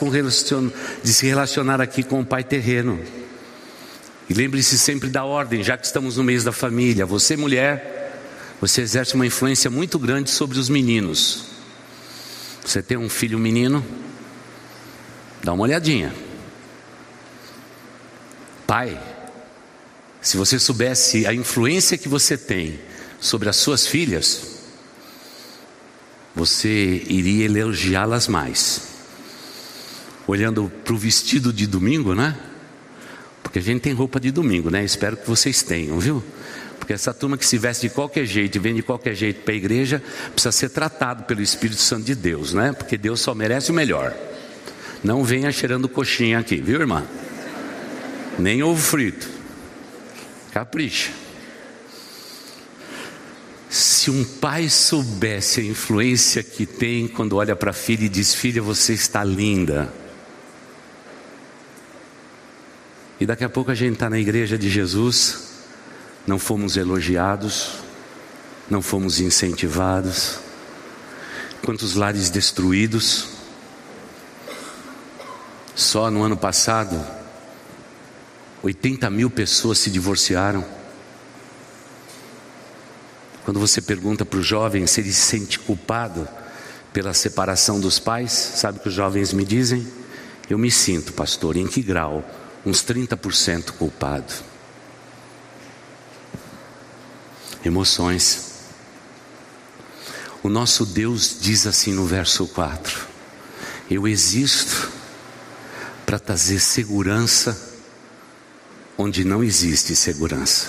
de 1.03 1.13
se 1.13 1.25
relacionar 1.25 1.79
aqui 1.79 2.03
com 2.03 2.19
o 2.19 2.25
Pai 2.25 2.43
terreno. 2.43 2.99
E 4.29 4.33
lembre-se 4.33 4.77
sempre 4.77 5.09
da 5.09 5.23
ordem, 5.23 5.63
já 5.63 5.77
que 5.77 5.85
estamos 5.85 6.17
no 6.17 6.23
mês 6.23 6.43
da 6.43 6.51
família. 6.51 7.05
Você, 7.05 7.37
mulher, 7.37 8.21
você 8.59 8.81
exerce 8.81 9.15
uma 9.15 9.25
influência 9.25 9.69
muito 9.69 9.97
grande 9.97 10.29
sobre 10.29 10.59
os 10.59 10.67
meninos. 10.67 11.45
Você 12.65 12.81
tem 12.81 12.97
um 12.97 13.07
filho 13.07 13.39
menino? 13.39 13.85
Dá 15.43 15.53
uma 15.53 15.63
olhadinha. 15.63 16.13
Pai, 18.65 19.01
se 20.21 20.35
você 20.35 20.59
soubesse 20.59 21.25
a 21.25 21.33
influência 21.33 21.97
que 21.97 22.09
você 22.09 22.37
tem 22.37 22.77
sobre 23.17 23.47
as 23.47 23.55
suas 23.55 23.87
filhas, 23.87 24.57
você 26.35 27.01
iria 27.07 27.45
elogiá-las 27.45 28.27
mais. 28.27 28.81
Olhando 30.27 30.69
para 30.83 30.93
o 30.93 30.97
vestido 30.97 31.53
de 31.53 31.65
domingo, 31.65 32.13
né? 32.13 32.37
Porque 33.47 33.59
a 33.59 33.61
gente 33.61 33.79
tem 33.79 33.93
roupa 33.93 34.19
de 34.19 34.29
domingo, 34.29 34.69
né? 34.69 34.83
Espero 34.83 35.15
que 35.15 35.25
vocês 35.25 35.63
tenham, 35.63 35.97
viu? 35.97 36.21
Porque 36.77 36.91
essa 36.91 37.13
turma 37.13 37.37
que 37.37 37.45
se 37.45 37.57
veste 37.57 37.87
de 37.87 37.93
qualquer 37.93 38.25
jeito 38.25 38.57
e 38.57 38.59
vem 38.59 38.75
de 38.75 38.83
qualquer 38.83 39.15
jeito 39.15 39.41
para 39.43 39.53
a 39.53 39.55
igreja, 39.55 40.03
precisa 40.33 40.51
ser 40.51 40.69
tratado 40.69 41.23
pelo 41.23 41.41
Espírito 41.41 41.79
Santo 41.79 42.03
de 42.03 42.13
Deus, 42.13 42.53
né? 42.53 42.73
Porque 42.73 42.97
Deus 42.97 43.21
só 43.21 43.33
merece 43.33 43.71
o 43.71 43.73
melhor. 43.73 44.13
Não 45.01 45.23
venha 45.23 45.49
cheirando 45.49 45.87
coxinha 45.87 46.39
aqui, 46.39 46.57
viu, 46.57 46.81
irmã? 46.81 47.05
Nem 48.37 48.61
ovo 48.61 48.81
frito. 48.81 49.29
Capricha. 50.51 51.11
Se 53.69 54.11
um 54.11 54.25
pai 54.25 54.67
soubesse 54.67 55.61
a 55.61 55.63
influência 55.63 56.43
que 56.43 56.65
tem 56.65 57.07
quando 57.07 57.37
olha 57.37 57.55
para 57.55 57.69
a 57.69 57.73
filha 57.73 58.03
e 58.03 58.09
diz: 58.09 58.35
Filha, 58.35 58.61
você 58.61 58.91
está 58.91 59.23
linda. 59.23 59.89
E 63.19 63.25
daqui 63.25 63.43
a 63.43 63.49
pouco 63.49 63.71
a 63.71 63.75
gente 63.75 63.93
está 63.93 64.09
na 64.09 64.19
igreja 64.19 64.57
de 64.57 64.69
Jesus, 64.69 65.49
não 66.27 66.37
fomos 66.37 66.77
elogiados, 66.77 67.79
não 68.69 68.81
fomos 68.81 69.19
incentivados. 69.19 70.39
Quantos 71.65 71.95
lares 71.95 72.29
destruídos. 72.29 73.29
Só 75.73 76.11
no 76.11 76.23
ano 76.23 76.37
passado, 76.37 77.03
80 78.61 79.09
mil 79.09 79.29
pessoas 79.29 79.79
se 79.79 79.89
divorciaram. 79.89 80.63
Quando 83.45 83.59
você 83.59 83.81
pergunta 83.81 84.25
para 84.25 84.39
o 84.39 84.43
jovem 84.43 84.85
se 84.85 85.01
ele 85.01 85.11
se 85.11 85.21
sente 85.21 85.57
culpado 85.57 86.27
pela 86.93 87.13
separação 87.13 87.79
dos 87.79 87.97
pais, 87.97 88.31
sabe 88.31 88.77
o 88.77 88.81
que 88.81 88.89
os 88.89 88.93
jovens 88.93 89.33
me 89.33 89.45
dizem? 89.45 89.87
Eu 90.49 90.57
me 90.57 90.69
sinto, 90.69 91.13
pastor, 91.13 91.55
em 91.57 91.67
que 91.67 91.81
grau? 91.81 92.23
Uns 92.67 92.83
30% 92.83 93.71
culpado. 93.71 94.33
Emoções. 97.63 98.55
O 100.43 100.49
nosso 100.49 100.85
Deus 100.85 101.37
diz 101.39 101.65
assim 101.65 101.93
no 101.93 102.05
verso 102.05 102.45
4: 102.47 103.07
Eu 103.89 104.05
existo 104.05 104.91
para 106.05 106.19
trazer 106.19 106.59
segurança 106.59 107.57
onde 108.97 109.23
não 109.23 109.41
existe 109.41 109.95
segurança. 109.95 110.67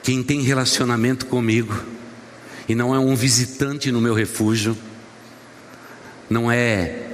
Quem 0.00 0.22
tem 0.22 0.42
relacionamento 0.42 1.26
comigo 1.26 1.74
e 2.68 2.74
não 2.76 2.94
é 2.94 3.00
um 3.00 3.16
visitante 3.16 3.90
no 3.90 4.00
meu 4.00 4.14
refúgio, 4.14 4.78
não 6.30 6.52
é 6.52 7.11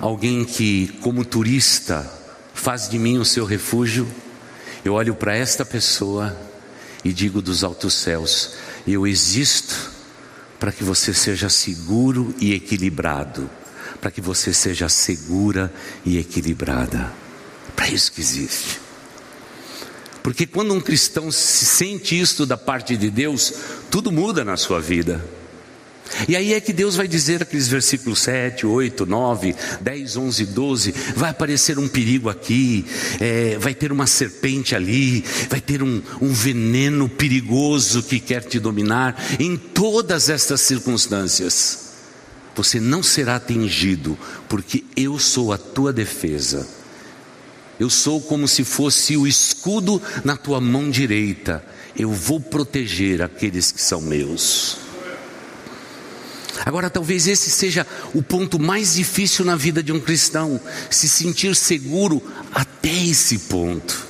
alguém 0.00 0.44
que, 0.44 0.88
como 1.02 1.24
turista, 1.24 2.10
faz 2.54 2.88
de 2.88 2.98
mim 2.98 3.18
o 3.18 3.24
seu 3.24 3.44
refúgio, 3.44 4.08
eu 4.84 4.94
olho 4.94 5.14
para 5.14 5.36
esta 5.36 5.64
pessoa 5.64 6.36
e 7.04 7.12
digo 7.12 7.42
dos 7.42 7.62
altos 7.62 7.94
céus: 7.94 8.54
eu 8.86 9.06
existo 9.06 9.90
para 10.58 10.72
que 10.72 10.82
você 10.82 11.12
seja 11.12 11.48
seguro 11.48 12.34
e 12.40 12.54
equilibrado, 12.54 13.48
para 14.00 14.10
que 14.10 14.20
você 14.20 14.52
seja 14.52 14.88
segura 14.88 15.72
e 16.04 16.18
equilibrada 16.18 17.12
para 17.76 17.88
isso 17.88 18.12
que 18.12 18.20
existe. 18.20 18.80
Porque 20.22 20.46
quando 20.46 20.74
um 20.74 20.80
cristão 20.80 21.32
se 21.32 21.64
sente 21.64 22.18
isto 22.18 22.44
da 22.44 22.56
parte 22.56 22.94
de 22.94 23.08
Deus, 23.08 23.54
tudo 23.90 24.12
muda 24.12 24.44
na 24.44 24.56
sua 24.56 24.80
vida. 24.80 25.24
E 26.28 26.36
aí 26.36 26.54
é 26.54 26.60
que 26.60 26.72
Deus 26.72 26.96
vai 26.96 27.06
dizer 27.06 27.42
aqueles 27.42 27.68
versículos 27.68 28.20
7, 28.20 28.66
8, 28.66 29.06
9, 29.06 29.54
10, 29.80 30.16
11, 30.16 30.46
12: 30.46 30.94
vai 31.14 31.30
aparecer 31.30 31.78
um 31.78 31.88
perigo 31.88 32.28
aqui, 32.28 32.84
é, 33.20 33.56
vai 33.58 33.74
ter 33.74 33.92
uma 33.92 34.06
serpente 34.06 34.74
ali, 34.74 35.24
vai 35.48 35.60
ter 35.60 35.82
um, 35.82 36.02
um 36.20 36.32
veneno 36.32 37.08
perigoso 37.08 38.02
que 38.02 38.18
quer 38.18 38.42
te 38.42 38.58
dominar. 38.58 39.16
Em 39.38 39.56
todas 39.56 40.28
estas 40.28 40.60
circunstâncias, 40.60 41.90
você 42.54 42.80
não 42.80 43.02
será 43.02 43.36
atingido, 43.36 44.18
porque 44.48 44.84
eu 44.96 45.18
sou 45.18 45.52
a 45.52 45.58
tua 45.58 45.92
defesa 45.92 46.80
eu 47.80 47.88
sou 47.88 48.20
como 48.20 48.46
se 48.46 48.62
fosse 48.62 49.16
o 49.16 49.26
escudo 49.26 50.02
na 50.22 50.36
tua 50.36 50.60
mão 50.60 50.90
direita. 50.90 51.64
Eu 51.96 52.10
vou 52.12 52.38
proteger 52.38 53.22
aqueles 53.22 53.72
que 53.72 53.80
são 53.80 54.02
meus. 54.02 54.76
Agora, 56.64 56.90
talvez 56.90 57.26
esse 57.26 57.50
seja 57.50 57.86
o 58.14 58.22
ponto 58.22 58.58
mais 58.58 58.94
difícil 58.94 59.44
na 59.44 59.56
vida 59.56 59.82
de 59.82 59.92
um 59.92 60.00
cristão, 60.00 60.60
se 60.90 61.08
sentir 61.08 61.54
seguro 61.56 62.22
até 62.52 62.92
esse 62.92 63.38
ponto. 63.38 64.06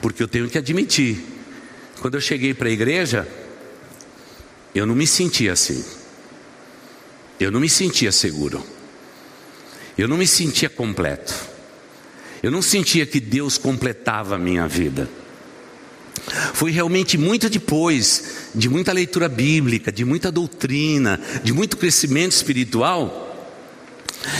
Porque 0.00 0.22
eu 0.22 0.28
tenho 0.28 0.48
que 0.48 0.58
admitir, 0.58 1.24
quando 2.00 2.14
eu 2.14 2.20
cheguei 2.20 2.54
para 2.54 2.68
a 2.68 2.72
igreja, 2.72 3.26
eu 4.74 4.86
não 4.86 4.94
me 4.94 5.06
sentia 5.06 5.52
assim. 5.52 5.84
Eu 7.40 7.50
não 7.50 7.60
me 7.60 7.68
sentia 7.68 8.12
seguro. 8.12 8.64
Eu 9.96 10.08
não 10.08 10.16
me 10.16 10.26
sentia 10.26 10.68
completo. 10.68 11.34
Eu 12.42 12.50
não 12.50 12.62
sentia 12.62 13.04
que 13.04 13.18
Deus 13.18 13.58
completava 13.58 14.36
a 14.36 14.38
minha 14.38 14.66
vida. 14.68 15.08
Foi 16.54 16.70
realmente 16.70 17.16
muito 17.16 17.48
depois 17.48 18.50
de 18.54 18.68
muita 18.68 18.92
leitura 18.92 19.28
bíblica, 19.28 19.92
de 19.92 20.04
muita 20.04 20.30
doutrina, 20.30 21.20
de 21.42 21.52
muito 21.52 21.76
crescimento 21.76 22.32
espiritual, 22.32 23.24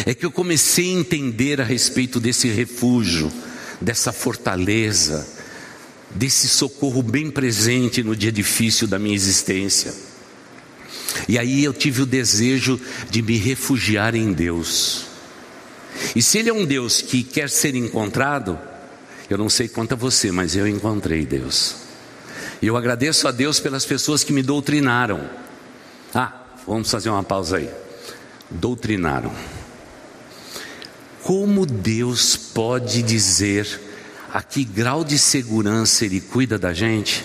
é 0.04 0.14
que 0.14 0.26
eu 0.26 0.30
comecei 0.30 0.90
a 0.90 1.00
entender 1.00 1.60
a 1.60 1.64
respeito 1.64 2.18
desse 2.18 2.48
refúgio, 2.48 3.32
dessa 3.80 4.12
fortaleza, 4.12 5.26
desse 6.10 6.48
socorro 6.48 7.02
bem 7.02 7.30
presente 7.30 8.02
no 8.02 8.16
dia 8.16 8.32
difícil 8.32 8.88
da 8.88 8.98
minha 8.98 9.14
existência. 9.14 9.94
E 11.28 11.38
aí 11.38 11.64
eu 11.64 11.72
tive 11.72 12.02
o 12.02 12.06
desejo 12.06 12.80
de 13.10 13.22
me 13.22 13.36
refugiar 13.36 14.14
em 14.14 14.32
Deus. 14.32 15.06
E 16.14 16.22
se 16.22 16.38
Ele 16.38 16.50
é 16.50 16.52
um 16.52 16.64
Deus 16.64 17.02
que 17.02 17.22
quer 17.22 17.50
ser 17.50 17.74
encontrado, 17.74 18.58
eu 19.28 19.36
não 19.36 19.48
sei 19.48 19.68
quanto 19.68 19.92
a 19.92 19.96
você, 19.96 20.32
mas 20.32 20.56
eu 20.56 20.66
encontrei 20.66 21.26
Deus. 21.26 21.76
E 22.62 22.66
eu 22.66 22.76
agradeço 22.76 23.28
a 23.28 23.30
Deus 23.30 23.60
pelas 23.60 23.84
pessoas 23.84 24.24
que 24.24 24.32
me 24.32 24.42
doutrinaram. 24.42 25.28
Ah, 26.14 26.44
vamos 26.66 26.90
fazer 26.90 27.10
uma 27.10 27.22
pausa 27.22 27.58
aí. 27.58 27.70
Doutrinaram. 28.50 29.32
Como 31.22 31.66
Deus 31.66 32.36
pode 32.36 33.02
dizer 33.02 33.80
a 34.32 34.42
que 34.42 34.64
grau 34.64 35.04
de 35.04 35.18
segurança 35.18 36.04
Ele 36.04 36.20
cuida 36.20 36.58
da 36.58 36.72
gente, 36.72 37.24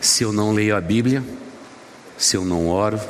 se 0.00 0.24
eu 0.24 0.32
não 0.32 0.52
leio 0.52 0.76
a 0.76 0.80
Bíblia, 0.80 1.22
se 2.18 2.36
eu 2.36 2.44
não 2.44 2.68
oro, 2.68 3.00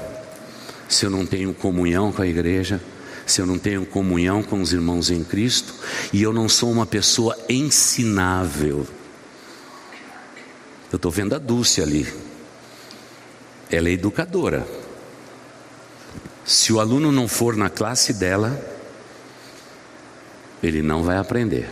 se 0.88 1.04
eu 1.04 1.11
não 1.11 1.26
tenho 1.26 1.52
comunhão 1.54 2.12
com 2.12 2.22
a 2.22 2.26
igreja? 2.26 2.80
Se 3.26 3.40
eu 3.40 3.46
não 3.46 3.58
tenho 3.58 3.84
comunhão 3.84 4.42
com 4.42 4.62
os 4.62 4.72
irmãos 4.72 5.10
em 5.10 5.24
Cristo 5.24 5.74
e 6.12 6.22
eu 6.22 6.32
não 6.32 6.48
sou 6.48 6.70
uma 6.70 6.86
pessoa 6.86 7.36
ensinável. 7.48 8.86
Eu 10.92 10.96
estou 10.96 11.10
vendo 11.10 11.34
a 11.34 11.38
Dulce 11.38 11.82
ali, 11.82 12.06
ela 13.68 13.88
é 13.88 13.92
educadora. 13.92 14.66
Se 16.44 16.72
o 16.72 16.78
aluno 16.78 17.10
não 17.10 17.26
for 17.26 17.56
na 17.56 17.68
classe 17.68 18.12
dela, 18.12 18.56
ele 20.62 20.80
não 20.80 21.02
vai 21.02 21.16
aprender. 21.16 21.68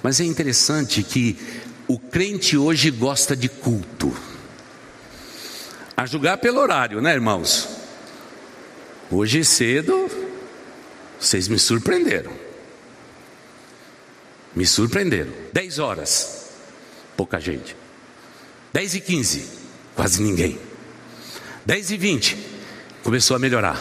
Mas 0.00 0.20
é 0.20 0.24
interessante 0.24 1.02
que 1.02 1.36
o 1.88 1.98
crente 1.98 2.56
hoje 2.56 2.90
gosta 2.90 3.34
de 3.34 3.48
culto. 3.48 4.14
A 5.96 6.06
julgar 6.06 6.38
pelo 6.38 6.60
horário, 6.60 7.00
né, 7.00 7.12
irmãos? 7.12 7.73
Hoje 9.10 9.44
cedo, 9.44 10.10
vocês 11.20 11.46
me 11.46 11.58
surpreenderam. 11.58 12.32
Me 14.54 14.66
surpreenderam. 14.66 15.32
10 15.52 15.78
horas, 15.78 16.50
pouca 17.16 17.38
gente. 17.38 17.76
10 18.72 18.94
e 18.94 19.00
15, 19.00 19.48
quase 19.94 20.22
ninguém. 20.22 20.58
10 21.66 21.90
e 21.90 21.96
20, 21.96 22.38
começou 23.02 23.36
a 23.36 23.38
melhorar. 23.38 23.80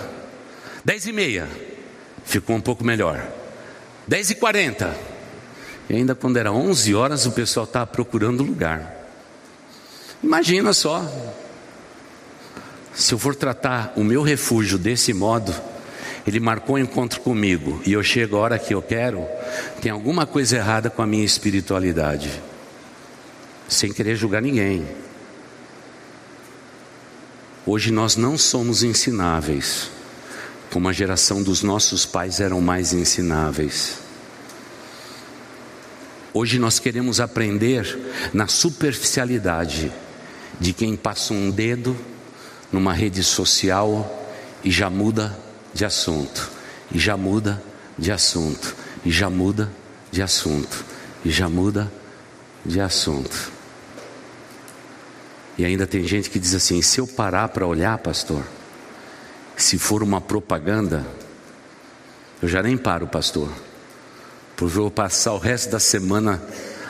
10 0.84 1.08
e 1.08 1.12
meia, 1.14 1.48
ficou 2.26 2.56
um 2.56 2.62
pouco 2.62 2.84
melhor. 2.84 3.26
10 4.08 4.32
e 4.32 4.36
40, 4.36 5.14
E 5.90 5.96
ainda 5.96 6.16
quando 6.16 6.38
era 6.38 6.52
11 6.52 6.96
horas, 6.96 7.26
o 7.26 7.32
pessoal 7.32 7.66
estava 7.66 7.88
procurando 7.88 8.44
lugar. 8.44 9.04
Imagina 10.22 10.74
só, 10.74 11.02
se 12.96 13.14
eu 13.14 13.18
for 13.18 13.36
tratar 13.36 13.94
o 13.96 14.04
meu 14.04 14.22
refúgio 14.22 14.78
desse 14.78 15.14
modo, 15.14 15.54
ele 16.26 16.40
marcou 16.40 16.76
um 16.76 16.80
encontro 16.80 17.20
comigo 17.22 17.82
e 17.86 17.94
eu 17.94 18.04
chego 18.04 18.38
a 18.38 18.40
hora 18.40 18.60
que 18.60 18.74
eu 18.74 18.82
quero, 18.82 19.26
tem 19.82 19.92
alguma 19.92 20.26
coisa 20.26 20.58
errada 20.58 20.90
com 20.90 21.02
a 21.02 21.08
minha 21.08 21.26
espiritualidade. 21.26 22.42
Sem 23.68 23.92
querer 23.92 24.16
julgar 24.16 24.42
ninguém. 24.42 24.88
Hoje 27.66 27.92
nós 27.92 28.16
não 28.16 28.38
somos 28.38 28.84
ensináveis, 28.84 29.90
como 30.72 30.88
a 30.88 30.94
geração 30.94 31.42
dos 31.42 31.64
nossos 31.64 32.06
pais 32.06 32.40
eram 32.40 32.62
mais 32.62 32.94
ensináveis. 32.94 34.00
Hoje 36.34 36.60
nós 36.60 36.78
queremos 36.80 37.20
aprender 37.20 38.00
na 38.34 38.48
superficialidade 38.48 39.92
de 40.60 40.74
quem 40.74 40.96
passa 40.96 41.34
um 41.34 41.50
dedo 41.50 41.96
numa 42.74 42.92
rede 42.92 43.24
social 43.24 44.28
e 44.64 44.72
já 44.72 44.90
muda 44.90 45.38
de 45.74 45.86
assunto, 45.86 46.50
e 46.92 46.98
já 46.98 47.16
muda 47.16 47.62
de 47.98 48.12
assunto, 48.12 48.76
e 49.06 49.12
já 49.12 49.30
muda 49.30 49.72
de 50.12 50.24
assunto, 50.24 50.84
e 51.24 51.30
já 51.30 51.48
muda 51.48 51.92
de 52.66 52.82
assunto. 52.82 53.52
E 55.58 55.64
ainda 55.64 55.86
tem 55.86 56.04
gente 56.04 56.32
que 56.32 56.40
diz 56.40 56.56
assim: 56.56 56.82
se 56.82 57.00
eu 57.00 57.06
parar 57.06 57.50
para 57.50 57.68
olhar, 57.68 57.98
pastor, 58.00 58.44
se 59.56 59.78
for 59.78 60.02
uma 60.02 60.20
propaganda, 60.20 61.06
eu 62.42 62.50
já 62.50 62.64
nem 62.64 62.76
paro, 62.76 63.08
pastor, 63.08 63.50
porque 64.56 64.78
eu 64.78 64.82
vou 64.84 64.92
passar 64.92 65.34
o 65.34 65.38
resto 65.38 65.70
da 65.70 65.80
semana 65.80 66.42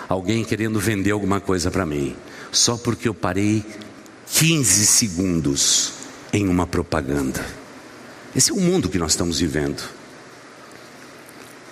alguém 0.07 0.45
querendo 0.45 0.79
vender 0.79 1.11
alguma 1.11 1.41
coisa 1.41 1.69
para 1.69 1.85
mim, 1.85 2.15
só 2.51 2.77
porque 2.77 3.07
eu 3.07 3.13
parei 3.13 3.65
15 4.33 4.87
segundos 4.87 5.93
em 6.33 6.49
uma 6.49 6.65
propaganda. 6.65 7.45
Esse 8.35 8.49
é 8.49 8.53
o 8.53 8.59
mundo 8.59 8.89
que 8.89 8.97
nós 8.97 9.11
estamos 9.11 9.39
vivendo. 9.39 9.83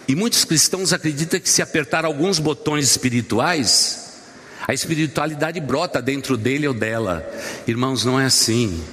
E 0.07 0.15
muitos 0.15 0.45
cristãos 0.45 0.93
acreditam 0.93 1.39
que 1.39 1.49
se 1.49 1.63
apertar 1.63 2.05
alguns 2.05 2.37
botões 2.37 2.85
espirituais, 2.85 4.11
a 4.67 4.75
espiritualidade 4.75 5.59
brota 5.59 5.99
dentro 5.99 6.37
dele 6.37 6.67
ou 6.67 6.73
dela. 6.73 7.27
Irmãos, 7.67 8.05
não 8.05 8.19
é 8.19 8.25
assim. 8.25 8.83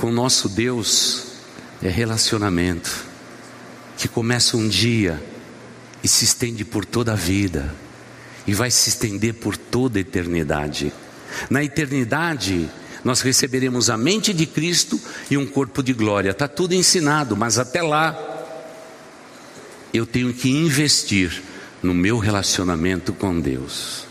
Com 0.00 0.08
o 0.08 0.12
nosso 0.12 0.48
Deus 0.48 1.24
é 1.82 1.90
relacionamento 1.90 3.04
que 3.98 4.08
começa 4.08 4.56
um 4.56 4.66
dia 4.66 5.22
e 6.02 6.08
se 6.08 6.24
estende 6.24 6.64
por 6.64 6.86
toda 6.86 7.12
a 7.12 7.16
vida 7.16 7.74
e 8.46 8.54
vai 8.54 8.70
se 8.70 8.88
estender 8.88 9.34
por 9.34 9.58
toda 9.58 9.98
a 9.98 10.00
eternidade. 10.00 10.90
Na 11.48 11.62
eternidade, 11.62 12.68
nós 13.04 13.20
receberemos 13.20 13.90
a 13.90 13.96
mente 13.96 14.32
de 14.32 14.46
Cristo 14.46 15.00
e 15.30 15.36
um 15.36 15.46
corpo 15.46 15.82
de 15.82 15.92
glória. 15.92 16.30
Está 16.30 16.48
tudo 16.48 16.74
ensinado, 16.74 17.36
mas 17.36 17.58
até 17.58 17.82
lá, 17.82 18.16
eu 19.92 20.04
tenho 20.04 20.32
que 20.32 20.50
investir 20.50 21.42
no 21.82 21.94
meu 21.94 22.18
relacionamento 22.18 23.12
com 23.12 23.40
Deus. 23.40 24.06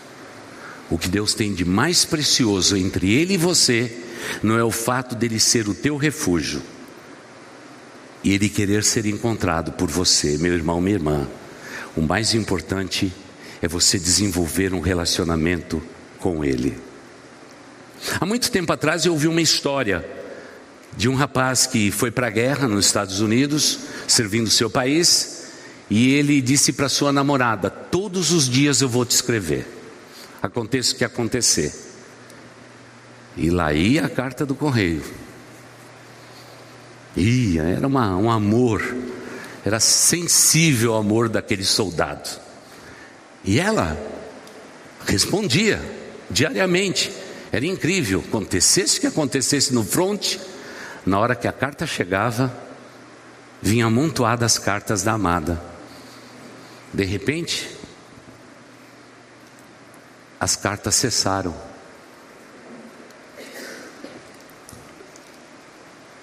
O 0.89 0.97
que 0.97 1.09
Deus 1.09 1.33
tem 1.33 1.53
de 1.53 1.65
mais 1.65 2.05
precioso 2.05 2.77
entre 2.77 3.13
Ele 3.13 3.33
e 3.33 3.37
você 3.37 3.95
não 4.41 4.57
é 4.57 4.63
o 4.63 4.71
fato 4.71 5.15
dele 5.15 5.39
ser 5.39 5.67
o 5.67 5.75
teu 5.75 5.97
refúgio 5.97 6.61
e 8.23 8.33
ele 8.33 8.49
querer 8.49 8.83
ser 8.83 9.05
encontrado 9.05 9.71
por 9.71 9.89
você, 9.89 10.37
meu 10.37 10.53
irmão, 10.53 10.81
minha 10.81 10.95
irmã. 10.95 11.27
O 11.95 12.01
mais 12.01 12.33
importante 12.33 13.13
é 13.61 13.67
você 13.67 13.97
desenvolver 13.97 14.73
um 14.73 14.79
relacionamento 14.79 15.81
com 16.19 16.43
Ele. 16.43 16.77
Há 18.19 18.25
muito 18.25 18.51
tempo 18.51 18.71
atrás 18.71 19.05
eu 19.05 19.13
ouvi 19.13 19.27
uma 19.27 19.41
história 19.41 20.05
de 20.95 21.07
um 21.07 21.15
rapaz 21.15 21.67
que 21.67 21.91
foi 21.91 22.11
para 22.11 22.27
a 22.27 22.31
guerra 22.31 22.67
nos 22.67 22.85
Estados 22.85 23.19
Unidos, 23.19 23.79
servindo 24.07 24.49
seu 24.49 24.69
país, 24.69 25.47
e 25.89 26.13
ele 26.13 26.41
disse 26.41 26.73
para 26.73 26.89
sua 26.89 27.11
namorada: 27.11 27.69
Todos 27.69 28.31
os 28.31 28.49
dias 28.49 28.81
eu 28.81 28.89
vou 28.89 29.05
te 29.05 29.11
escrever 29.11 29.77
aconteça 30.41 30.93
o 30.93 30.97
que 30.97 31.03
acontecer. 31.03 31.73
E 33.35 33.49
lá 33.49 33.73
ia 33.73 34.05
a 34.05 34.09
carta 34.09 34.45
do 34.45 34.55
correio. 34.55 35.03
Ia, 37.15 37.63
era 37.63 37.87
uma, 37.87 38.15
um 38.15 38.29
amor, 38.29 38.95
era 39.65 39.79
sensível 39.79 40.93
o 40.93 40.95
amor 40.95 41.29
daquele 41.29 41.63
soldado. 41.63 42.29
E 43.43 43.59
ela 43.59 43.97
respondia 45.05 45.79
diariamente. 46.29 47.11
Era 47.51 47.65
incrível, 47.65 48.23
acontecesse 48.27 48.97
o 48.97 49.01
que 49.01 49.07
acontecesse 49.07 49.73
no 49.73 49.83
fronte, 49.83 50.39
na 51.05 51.19
hora 51.19 51.35
que 51.35 51.47
a 51.47 51.53
carta 51.53 51.87
chegava, 51.87 52.55
vinha 53.61 53.85
amontoadas 53.85 54.53
as 54.53 54.59
cartas 54.59 55.03
da 55.03 55.13
amada. 55.13 55.61
De 56.93 57.03
repente, 57.05 57.69
as 60.39 60.55
cartas 60.55 60.95
cessaram. 60.95 61.55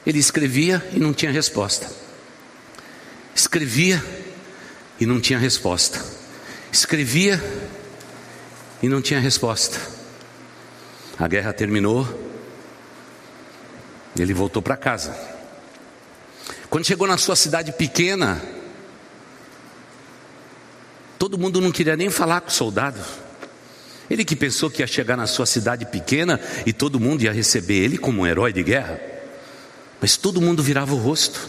Ele 0.06 0.18
escrevia 0.18 0.86
e 0.92 0.98
não 0.98 1.14
tinha 1.14 1.32
resposta. 1.32 1.90
Escrevia 3.34 4.04
e 5.00 5.06
não 5.06 5.20
tinha 5.20 5.38
resposta. 5.38 6.04
Escrevia 6.70 7.42
e 8.82 8.88
não 8.88 9.00
tinha 9.00 9.18
resposta. 9.18 10.03
A 11.18 11.28
guerra 11.28 11.52
terminou. 11.52 12.06
Ele 14.18 14.34
voltou 14.34 14.62
para 14.62 14.76
casa. 14.76 15.14
Quando 16.70 16.86
chegou 16.86 17.06
na 17.06 17.16
sua 17.16 17.36
cidade 17.36 17.72
pequena, 17.72 18.42
todo 21.18 21.38
mundo 21.38 21.60
não 21.60 21.70
queria 21.70 21.96
nem 21.96 22.10
falar 22.10 22.40
com 22.40 22.48
o 22.48 22.52
soldado. 22.52 23.00
Ele 24.10 24.24
que 24.24 24.36
pensou 24.36 24.70
que 24.70 24.82
ia 24.82 24.86
chegar 24.86 25.16
na 25.16 25.26
sua 25.26 25.46
cidade 25.46 25.86
pequena 25.86 26.40
e 26.66 26.72
todo 26.72 27.00
mundo 27.00 27.22
ia 27.22 27.32
receber 27.32 27.84
ele 27.84 27.96
como 27.96 28.22
um 28.22 28.26
herói 28.26 28.52
de 28.52 28.62
guerra. 28.62 29.00
Mas 30.00 30.16
todo 30.16 30.40
mundo 30.40 30.62
virava 30.62 30.94
o 30.94 30.98
rosto. 30.98 31.48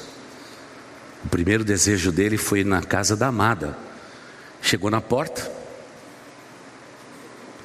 O 1.23 1.28
primeiro 1.28 1.63
desejo 1.63 2.12
dele 2.12 2.38
foi 2.38 2.63
na 2.63 2.82
casa 2.82 3.15
da 3.15 3.28
amada. 3.28 3.78
Chegou 4.62 4.89
na 4.89 5.01
porta, 5.01 5.51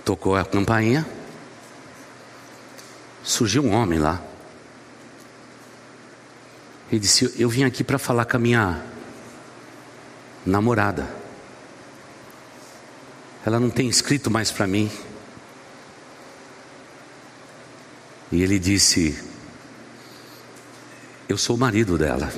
tocou 0.05 0.35
a 0.35 0.45
campainha, 0.45 1.07
surgiu 3.23 3.65
um 3.65 3.73
homem 3.73 3.99
lá. 3.99 4.23
Ele 6.91 7.01
disse: 7.01 7.33
Eu 7.39 7.49
vim 7.49 7.65
aqui 7.65 7.85
para 7.85 7.99
falar 7.99 8.25
com 8.25 8.37
a 8.37 8.41
minha 8.41 8.83
namorada. 10.45 11.09
Ela 13.45 13.59
não 13.59 13.71
tem 13.71 13.89
escrito 13.89 14.31
mais 14.31 14.51
para 14.51 14.67
mim. 14.67 14.91
E 18.33 18.43
ele 18.43 18.59
disse: 18.59 19.23
Eu 21.29 21.39
sou 21.39 21.57
o 21.57 21.59
marido 21.59 21.97
dela. 21.97 22.33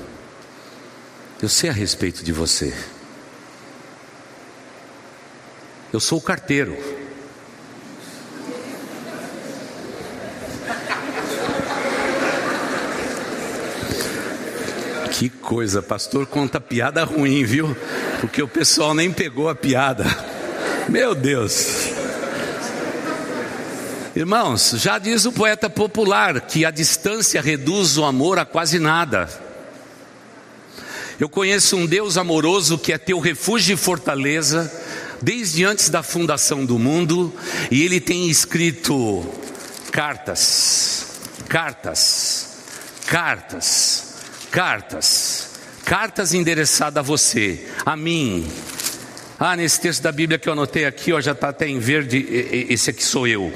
Eu 1.41 1.49
sei 1.49 1.71
a 1.71 1.73
respeito 1.73 2.23
de 2.23 2.33
você. 2.33 2.73
Eu 5.93 6.01
sou 6.01 6.19
o 6.19 6.23
carteiro. 6.23 7.02
Que 15.23 15.29
coisa, 15.29 15.81
pastor 15.81 16.27
conta 16.27 16.61
piada 16.61 17.05
ruim, 17.05 17.45
viu? 17.45 17.77
Porque 18.21 18.43
o 18.43 18.49
pessoal 18.49 18.93
nem 18.93 19.13
pegou 19.13 19.49
a 19.49 19.55
piada. 19.55 20.05
Meu 20.89 21.15
Deus. 21.15 21.91
Irmãos, 24.17 24.75
já 24.79 24.99
diz 24.99 25.25
o 25.25 25.31
poeta 25.31 25.71
popular 25.71 26.41
que 26.41 26.65
a 26.65 26.73
distância 26.73 27.41
reduz 27.41 27.97
o 27.97 28.05
amor 28.05 28.37
a 28.37 28.45
quase 28.45 28.81
nada. 28.81 29.29
Eu 31.21 31.29
conheço 31.29 31.77
um 31.77 31.87
Deus 31.87 32.17
amoroso 32.17 32.77
que 32.77 32.93
é 32.93 32.99
teu 32.99 33.21
refúgio 33.21 33.75
e 33.75 33.77
fortaleza, 33.77 34.69
desde 35.23 35.65
antes 35.65 35.89
da 35.89 36.03
fundação 36.03 36.65
do 36.65 36.81
mundo, 36.81 37.33
e 37.71 37.85
ele 37.85 38.01
tem 38.01 38.29
escrito 38.29 39.25
cartas, 39.93 41.07
cartas, 41.49 42.57
cartas, 43.07 44.12
cartas, 44.53 45.55
cartas 45.83 46.35
endereçadas 46.35 46.99
a 46.99 47.03
você, 47.03 47.67
a 47.87 47.97
mim, 47.97 48.47
ah, 49.41 49.57
nesse 49.57 49.81
texto 49.81 50.03
da 50.03 50.13
Bíblia 50.13 50.39
que 50.39 50.47
eu 50.47 50.53
anotei 50.53 50.85
aqui, 50.85 51.11
ó, 51.11 51.21
já 51.23 51.33
está 51.33 51.49
até 51.49 51.67
em 51.67 51.79
verde, 51.79 52.19
esse 52.69 52.91
aqui 52.91 53.03
sou 53.03 53.27
eu. 53.27 53.51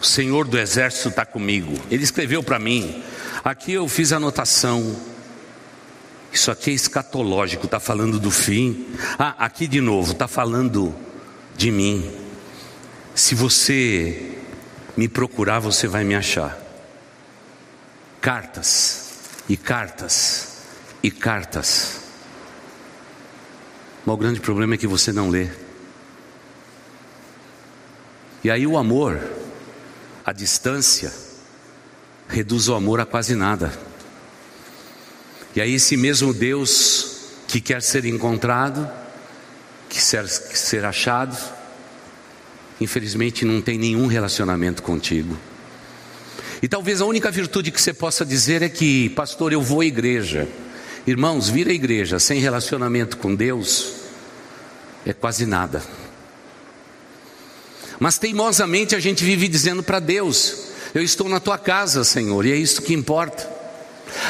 O 0.00 0.04
Senhor 0.04 0.48
do 0.48 0.58
Exército 0.58 1.10
está 1.10 1.24
comigo. 1.24 1.72
Ele 1.90 2.02
escreveu 2.02 2.42
para 2.42 2.58
mim. 2.58 3.00
Aqui 3.44 3.74
eu 3.74 3.86
fiz 3.86 4.10
anotação. 4.10 4.96
Isso 6.32 6.50
aqui 6.50 6.70
é 6.70 6.74
escatológico, 6.74 7.66
está 7.66 7.78
falando 7.78 8.18
do 8.18 8.30
fim. 8.30 8.86
Ah, 9.18 9.36
aqui 9.38 9.68
de 9.68 9.80
novo, 9.80 10.12
está 10.12 10.26
falando 10.26 10.94
de 11.56 11.70
mim. 11.70 12.10
Se 13.14 13.34
você 13.34 14.32
me 14.96 15.06
procurar, 15.08 15.60
você 15.60 15.86
vai 15.86 16.02
me 16.02 16.16
achar. 16.16 16.58
Cartas 18.20 19.03
e 19.48 19.56
cartas 19.56 20.54
e 21.02 21.10
cartas. 21.10 22.00
Mas 24.04 24.14
o 24.14 24.18
grande 24.18 24.40
problema 24.40 24.74
é 24.74 24.78
que 24.78 24.86
você 24.86 25.12
não 25.12 25.30
lê. 25.30 25.48
E 28.42 28.50
aí 28.50 28.66
o 28.66 28.76
amor, 28.76 29.20
a 30.24 30.32
distância, 30.32 31.12
reduz 32.28 32.68
o 32.68 32.74
amor 32.74 33.00
a 33.00 33.06
quase 33.06 33.34
nada. 33.34 33.72
E 35.56 35.60
aí 35.60 35.74
esse 35.74 35.96
mesmo 35.96 36.34
Deus 36.34 37.14
que 37.48 37.60
quer 37.60 37.80
ser 37.80 38.04
encontrado, 38.04 38.90
que 39.88 39.98
quer 39.98 40.26
ser 40.28 40.84
achado, 40.84 41.36
infelizmente 42.80 43.44
não 43.44 43.62
tem 43.62 43.78
nenhum 43.78 44.06
relacionamento 44.06 44.82
contigo. 44.82 45.38
E 46.64 46.66
talvez 46.66 47.02
a 47.02 47.04
única 47.04 47.30
virtude 47.30 47.70
que 47.70 47.78
você 47.78 47.92
possa 47.92 48.24
dizer 48.24 48.62
é 48.62 48.70
que, 48.70 49.10
pastor, 49.10 49.52
eu 49.52 49.60
vou 49.60 49.82
à 49.82 49.84
igreja. 49.84 50.48
Irmãos, 51.06 51.50
vir 51.50 51.68
à 51.68 51.72
igreja 51.74 52.18
sem 52.18 52.40
relacionamento 52.40 53.18
com 53.18 53.34
Deus 53.34 53.96
é 55.04 55.12
quase 55.12 55.44
nada. 55.44 55.82
Mas 58.00 58.16
teimosamente 58.16 58.96
a 58.96 58.98
gente 58.98 59.22
vive 59.22 59.46
dizendo 59.46 59.82
para 59.82 60.00
Deus: 60.00 60.68
Eu 60.94 61.02
estou 61.02 61.28
na 61.28 61.38
tua 61.38 61.58
casa, 61.58 62.02
Senhor, 62.02 62.46
e 62.46 62.52
é 62.52 62.56
isso 62.56 62.80
que 62.80 62.94
importa. 62.94 63.46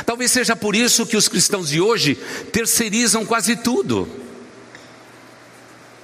Talvez 0.04 0.32
seja 0.32 0.56
por 0.56 0.74
isso 0.74 1.06
que 1.06 1.16
os 1.16 1.28
cristãos 1.28 1.68
de 1.68 1.80
hoje 1.80 2.18
terceirizam 2.50 3.24
quase 3.24 3.54
tudo. 3.54 4.08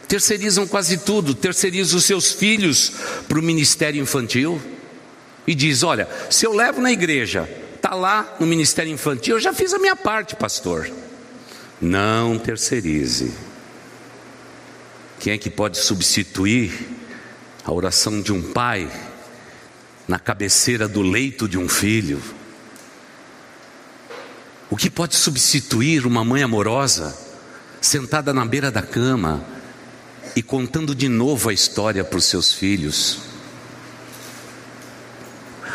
Terceirizam 0.07 0.65
quase 0.65 0.97
tudo, 0.97 1.35
terceirizam 1.35 1.99
os 1.99 2.05
seus 2.05 2.31
filhos 2.31 2.93
para 3.27 3.41
o 3.41 3.43
ministério 3.43 4.01
infantil 4.01 4.63
e 5.47 5.55
diz: 5.55 5.83
Olha, 5.83 6.09
se 6.31 6.47
eu 6.47 6.53
levo 6.53 6.81
na 6.81 6.93
igreja, 6.93 7.49
está 7.75 7.95
lá 7.95 8.37
no 8.39 8.47
ministério 8.47 8.93
infantil, 8.93 9.37
eu 9.37 9.41
já 9.41 9.53
fiz 9.53 9.73
a 9.73 9.79
minha 9.79 9.97
parte, 9.97 10.37
pastor. 10.37 10.91
Não 11.81 12.39
terceirize. 12.39 13.33
Quem 15.19 15.33
é 15.33 15.39
que 15.39 15.51
pode 15.51 15.79
substituir 15.79 16.73
a 17.65 17.73
oração 17.73 18.21
de 18.21 18.33
um 18.33 18.43
pai 18.43 18.91
na 20.09 20.19
cabeceira 20.19 20.89
do 20.89 21.03
leito 21.03 21.49
de 21.49 21.57
um 21.57 21.69
filho. 21.69 22.21
O 24.69 24.77
que 24.77 24.91
pode 24.91 25.15
substituir 25.15 26.05
uma 26.05 26.25
mãe 26.25 26.43
amorosa, 26.43 27.17
sentada 27.81 28.35
na 28.35 28.45
beira 28.45 28.73
da 28.73 28.83
cama 28.83 29.45
e 30.35 30.43
contando 30.43 30.97
de 30.97 31.09
novo 31.09 31.49
a 31.49 31.53
história 31.53 32.03
para 32.03 32.19
os 32.19 32.25
seus 32.25 32.53
filhos? 32.53 33.30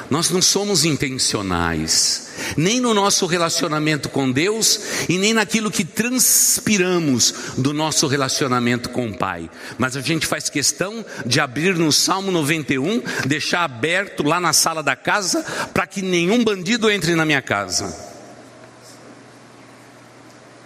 Nós 0.10 0.30
não 0.30 0.42
somos 0.42 0.86
intencionais, 0.86 2.28
nem 2.56 2.80
no 2.80 2.94
nosso 2.94 3.26
relacionamento 3.26 4.08
com 4.08 4.32
Deus 4.32 4.80
e 5.10 5.18
nem 5.18 5.34
naquilo 5.34 5.72
que 5.72 5.84
transpiramos 5.84 7.34
do 7.58 7.74
nosso 7.74 8.06
relacionamento 8.06 8.90
com 8.90 9.10
o 9.10 9.18
Pai. 9.18 9.50
Mas 9.78 9.98
a 9.98 10.02
gente 10.02 10.28
faz 10.28 10.48
questão 10.48 11.04
de 11.26 11.40
abrir 11.40 11.76
no 11.76 11.92
Salmo 11.92 12.32
91, 12.32 13.02
deixar 13.26 13.64
aberto 13.64 14.24
lá 14.24 14.40
na 14.40 14.54
sala 14.54 14.84
da 14.84 14.96
casa, 14.96 15.44
para 15.74 15.88
que 15.88 16.02
nenhum 16.02 16.44
bandido 16.44 16.90
entre 16.90 17.16
na 17.16 17.26
minha 17.26 17.42
casa. 17.42 18.14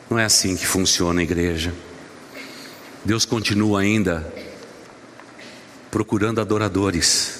Não 0.09 0.19
é 0.19 0.25
assim 0.25 0.57
que 0.57 0.67
funciona 0.67 1.21
a 1.21 1.23
igreja. 1.23 1.73
Deus 3.05 3.23
continua 3.23 3.81
ainda 3.81 4.27
procurando 5.89 6.41
adoradores 6.41 7.38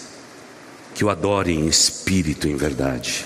que 1.00 1.06
o 1.06 1.10
adorem 1.10 1.62
em 1.62 1.68
espírito 1.68 2.46
e 2.46 2.52
em 2.52 2.58
verdade. 2.58 3.26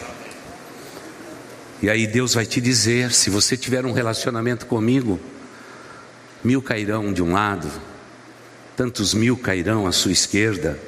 E 1.82 1.90
aí 1.90 2.06
Deus 2.06 2.36
vai 2.36 2.46
te 2.46 2.62
dizer: 2.62 3.12
se 3.12 3.32
você 3.32 3.58
tiver 3.58 3.84
um 3.84 3.92
relacionamento 3.92 4.68
comigo, 4.68 5.20
mil 6.44 6.62
cairão 6.62 7.12
de 7.12 7.24
um 7.24 7.34
lado, 7.34 7.68
tantos 8.78 9.16
mil 9.16 9.36
cairão 9.36 9.88
à 9.88 9.92
sua 9.92 10.12
esquerda, 10.12 10.80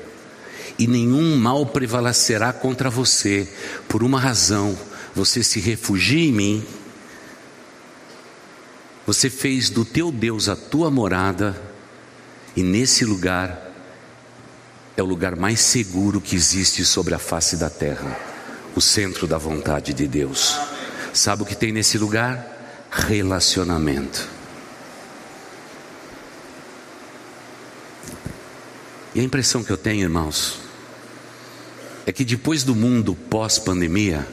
e 0.78 0.86
nenhum 0.86 1.36
mal 1.38 1.66
prevalecerá 1.66 2.54
contra 2.54 2.88
você, 2.88 3.52
por 3.90 4.04
uma 4.04 4.20
razão: 4.20 4.78
você 5.16 5.42
se 5.42 5.60
refugia 5.60 6.24
em 6.24 6.32
mim, 6.32 6.66
você 9.08 9.28
fez 9.28 9.72
do 9.72 9.84
teu 9.84 10.12
Deus 10.12 10.48
a 10.48 10.56
tua 10.56 10.92
morada, 10.92 11.60
e 12.56 12.62
nesse 12.62 13.04
lugar 13.04 13.65
é 14.96 15.02
o 15.02 15.06
lugar 15.06 15.36
mais 15.36 15.60
seguro 15.60 16.22
que 16.22 16.36
existe 16.36 16.86
sobre 16.86 17.14
a 17.14 17.20
face 17.20 17.58
da 17.58 17.70
terra 17.70 18.36
o 18.76 18.82
centro 18.82 19.26
da 19.26 19.38
vontade 19.38 19.94
de 19.94 20.06
Deus. 20.06 20.60
Sabe 21.14 21.44
o 21.44 21.46
que 21.46 21.56
tem 21.56 21.72
nesse 21.72 21.98
lugar? 21.98 22.46
Relacionamento. 22.92 24.28
E 29.14 29.22
a 29.22 29.24
impressão 29.24 29.64
que 29.64 29.72
eu 29.72 29.78
tenho, 29.78 30.02
irmãos, 30.02 30.60
é 32.06 32.12
que 32.12 32.26
depois 32.26 32.64
do 32.64 32.76
mundo 32.76 33.16
pós-pandemia, 33.16 34.28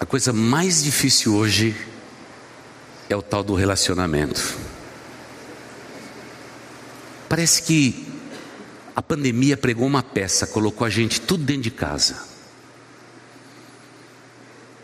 a 0.00 0.04
coisa 0.04 0.32
mais 0.32 0.82
difícil 0.82 1.36
hoje 1.36 1.76
é 3.08 3.14
o 3.14 3.22
tal 3.22 3.44
do 3.44 3.54
relacionamento. 3.54 4.73
Parece 7.34 7.62
que 7.62 8.06
a 8.94 9.02
pandemia 9.02 9.56
pregou 9.56 9.88
uma 9.88 10.04
peça, 10.04 10.46
colocou 10.46 10.86
a 10.86 10.88
gente 10.88 11.20
tudo 11.20 11.42
dentro 11.42 11.62
de 11.62 11.70
casa. 11.72 12.16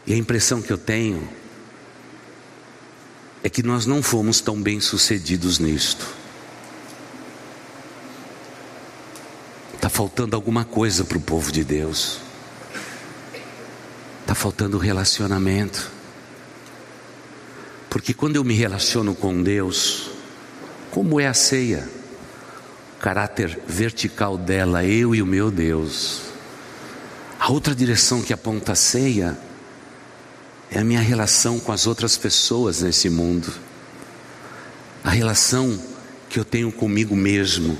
E 0.04 0.12
a 0.12 0.16
impressão 0.16 0.60
que 0.60 0.72
eu 0.72 0.76
tenho 0.76 1.28
é 3.44 3.48
que 3.48 3.62
nós 3.62 3.86
não 3.86 4.02
fomos 4.02 4.40
tão 4.40 4.60
bem 4.60 4.80
sucedidos 4.80 5.60
nisto. 5.60 6.04
Está 9.74 9.88
faltando 9.88 10.34
alguma 10.34 10.64
coisa 10.64 11.04
para 11.04 11.18
o 11.18 11.20
povo 11.20 11.52
de 11.52 11.62
Deus. 11.62 12.18
Está 14.22 14.34
faltando 14.34 14.76
relacionamento. 14.76 15.88
Porque 17.88 18.12
quando 18.12 18.34
eu 18.34 18.42
me 18.42 18.54
relaciono 18.54 19.14
com 19.14 19.40
Deus, 19.40 20.10
como 20.90 21.20
é 21.20 21.28
a 21.28 21.34
ceia? 21.34 21.99
Caráter 23.00 23.58
vertical 23.66 24.36
dela, 24.36 24.84
eu 24.84 25.14
e 25.14 25.22
o 25.22 25.26
meu 25.26 25.50
Deus. 25.50 26.20
A 27.38 27.50
outra 27.50 27.74
direção 27.74 28.20
que 28.20 28.32
aponta 28.32 28.72
a 28.72 28.76
ceia 28.76 29.38
é 30.70 30.78
a 30.78 30.84
minha 30.84 31.00
relação 31.00 31.58
com 31.58 31.72
as 31.72 31.86
outras 31.86 32.18
pessoas 32.18 32.82
nesse 32.82 33.08
mundo, 33.08 33.52
a 35.02 35.10
relação 35.10 35.82
que 36.28 36.38
eu 36.38 36.44
tenho 36.44 36.70
comigo 36.70 37.16
mesmo, 37.16 37.76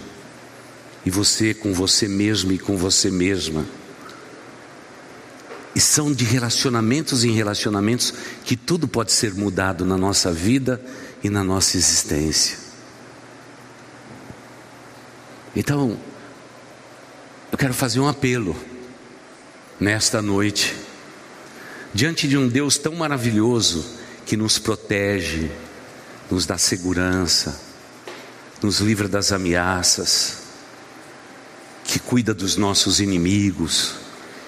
e 1.05 1.11
você 1.11 1.53
com 1.53 1.73
você 1.73 2.09
mesmo 2.09 2.53
e 2.53 2.59
com 2.59 2.77
você 2.77 3.11
mesma. 3.11 3.65
E 5.75 5.81
são 5.81 6.13
de 6.13 6.25
relacionamentos 6.25 7.25
em 7.25 7.33
relacionamentos 7.33 8.13
que 8.45 8.57
tudo 8.57 8.89
pode 8.89 9.13
ser 9.13 9.35
mudado 9.35 9.85
na 9.85 9.97
nossa 9.97 10.33
vida 10.33 10.81
e 11.23 11.31
na 11.31 11.45
nossa 11.45 11.77
existência. 11.77 12.70
Então, 15.55 15.99
eu 17.51 17.59
quero 17.59 17.75
fazer 17.75 17.99
um 17.99 18.07
apelo 18.07 18.57
nesta 19.81 20.23
noite, 20.23 20.77
diante 21.93 22.29
de 22.29 22.37
um 22.37 22.47
Deus 22.47 22.79
tão 22.79 22.95
maravilhoso 22.95 23.99
que 24.25 24.37
nos 24.37 24.59
protege, 24.59 25.51
nos 26.31 26.47
dá 26.47 26.57
segurança, 26.57 27.61
nos 28.63 28.79
livra 28.79 29.09
das 29.09 29.33
ameaças, 29.33 30.39
que 31.83 31.99
cuida 31.99 32.33
dos 32.33 32.57
nossos 32.57 33.01
inimigos 33.01 33.97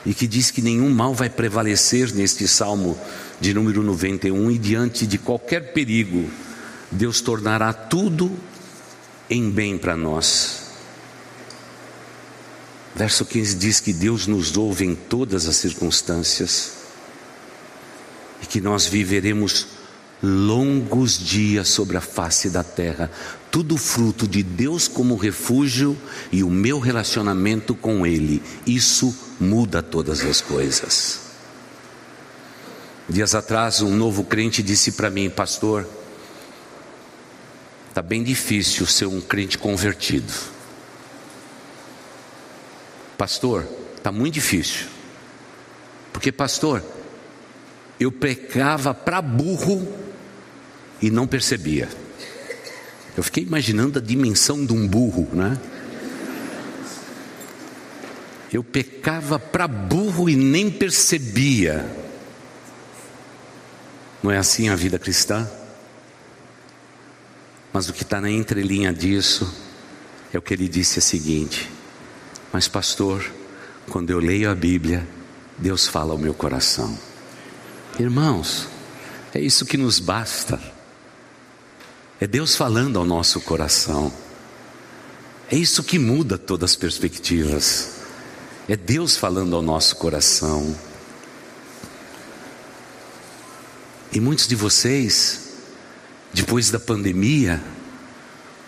e 0.06 0.14
que 0.14 0.28
diz 0.28 0.52
que 0.52 0.62
nenhum 0.62 0.90
mal 0.90 1.12
vai 1.12 1.28
prevalecer 1.28 2.12
neste 2.14 2.46
salmo 2.46 2.96
de 3.40 3.52
número 3.52 3.82
91 3.82 4.52
e 4.52 4.58
diante 4.58 5.04
de 5.04 5.18
qualquer 5.18 5.72
perigo, 5.72 6.30
Deus 6.92 7.20
tornará 7.20 7.72
tudo 7.72 8.30
em 9.28 9.50
bem 9.50 9.76
para 9.76 9.96
nós. 9.96 10.61
Verso 12.94 13.24
15 13.24 13.56
diz 13.56 13.80
que 13.80 13.92
Deus 13.92 14.26
nos 14.26 14.56
ouve 14.56 14.84
em 14.84 14.94
todas 14.94 15.46
as 15.48 15.56
circunstâncias 15.56 16.72
e 18.42 18.46
que 18.46 18.60
nós 18.60 18.86
viveremos 18.86 19.66
longos 20.22 21.18
dias 21.18 21.68
sobre 21.68 21.96
a 21.96 22.00
face 22.00 22.48
da 22.50 22.62
terra, 22.62 23.10
tudo 23.50 23.76
fruto 23.76 24.28
de 24.28 24.42
Deus 24.42 24.86
como 24.86 25.16
refúgio 25.16 25.98
e 26.30 26.44
o 26.44 26.50
meu 26.50 26.78
relacionamento 26.78 27.74
com 27.74 28.06
Ele. 28.06 28.42
Isso 28.66 29.14
muda 29.40 29.82
todas 29.82 30.20
as 30.24 30.40
coisas. 30.40 31.20
Dias 33.08 33.34
atrás, 33.34 33.82
um 33.82 33.94
novo 33.96 34.22
crente 34.24 34.62
disse 34.62 34.92
para 34.92 35.10
mim, 35.10 35.28
pastor, 35.28 35.88
está 37.88 38.00
bem 38.00 38.22
difícil 38.22 38.86
ser 38.86 39.06
um 39.06 39.20
crente 39.20 39.58
convertido. 39.58 40.51
Pastor, 43.22 43.64
está 43.96 44.10
muito 44.10 44.34
difícil. 44.34 44.88
Porque, 46.12 46.32
pastor, 46.32 46.82
eu 48.00 48.10
pecava 48.10 48.92
para 48.92 49.22
burro 49.22 49.86
e 51.00 51.08
não 51.08 51.24
percebia. 51.24 51.88
Eu 53.16 53.22
fiquei 53.22 53.44
imaginando 53.44 54.00
a 54.00 54.02
dimensão 54.02 54.66
de 54.66 54.72
um 54.72 54.88
burro, 54.88 55.28
né? 55.32 55.56
Eu 58.52 58.64
pecava 58.64 59.38
para 59.38 59.68
burro 59.68 60.28
e 60.28 60.34
nem 60.34 60.68
percebia. 60.68 61.88
Não 64.20 64.32
é 64.32 64.36
assim 64.36 64.68
a 64.68 64.74
vida 64.74 64.98
cristã? 64.98 65.48
Mas 67.72 67.88
o 67.88 67.92
que 67.92 68.02
está 68.02 68.20
na 68.20 68.32
entrelinha 68.32 68.92
disso 68.92 69.48
é 70.34 70.38
o 70.38 70.42
que 70.42 70.52
ele 70.52 70.66
disse 70.66 70.98
é 70.98 71.00
o 71.00 71.02
seguinte: 71.02 71.70
Mas, 72.52 72.68
pastor, 72.68 73.24
quando 73.88 74.10
eu 74.10 74.18
leio 74.18 74.50
a 74.50 74.54
Bíblia, 74.54 75.08
Deus 75.56 75.86
fala 75.86 76.12
ao 76.12 76.18
meu 76.18 76.34
coração. 76.34 76.98
Irmãos, 77.98 78.68
é 79.34 79.40
isso 79.40 79.64
que 79.64 79.78
nos 79.78 79.98
basta. 79.98 80.60
É 82.20 82.26
Deus 82.26 82.54
falando 82.54 82.98
ao 82.98 83.04
nosso 83.04 83.40
coração. 83.40 84.12
É 85.50 85.56
isso 85.56 85.82
que 85.82 85.98
muda 85.98 86.36
todas 86.36 86.72
as 86.72 86.76
perspectivas. 86.76 87.92
É 88.68 88.76
Deus 88.76 89.16
falando 89.16 89.56
ao 89.56 89.62
nosso 89.62 89.96
coração. 89.96 90.76
E 94.12 94.20
muitos 94.20 94.46
de 94.46 94.54
vocês, 94.54 95.54
depois 96.34 96.70
da 96.70 96.78
pandemia, 96.78 97.62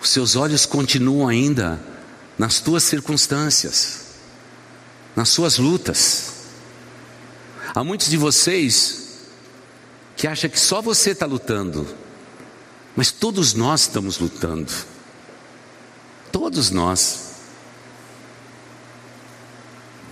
os 0.01 0.09
seus 0.09 0.37
olhos 0.37 0.65
continuam 0.65 1.29
ainda 1.29 1.94
nas 2.39 2.61
tuas 2.61 2.83
circunstâncias, 2.83 4.01
nas 5.15 5.29
suas 5.29 5.59
lutas. 5.59 6.33
Há 7.75 7.83
muitos 7.85 8.09
de 8.09 8.17
vocês 8.17 9.05
que 10.17 10.27
acham 10.27 10.51
que 10.51 10.59
só 10.59 10.81
você 10.81 11.11
está 11.11 11.27
lutando, 11.27 11.87
mas 12.97 13.11
todos 13.11 13.55
nós 13.55 13.83
estamos 13.83 14.19
lutando. 14.19 14.73
Todos 16.31 16.71
nós. 16.71 17.33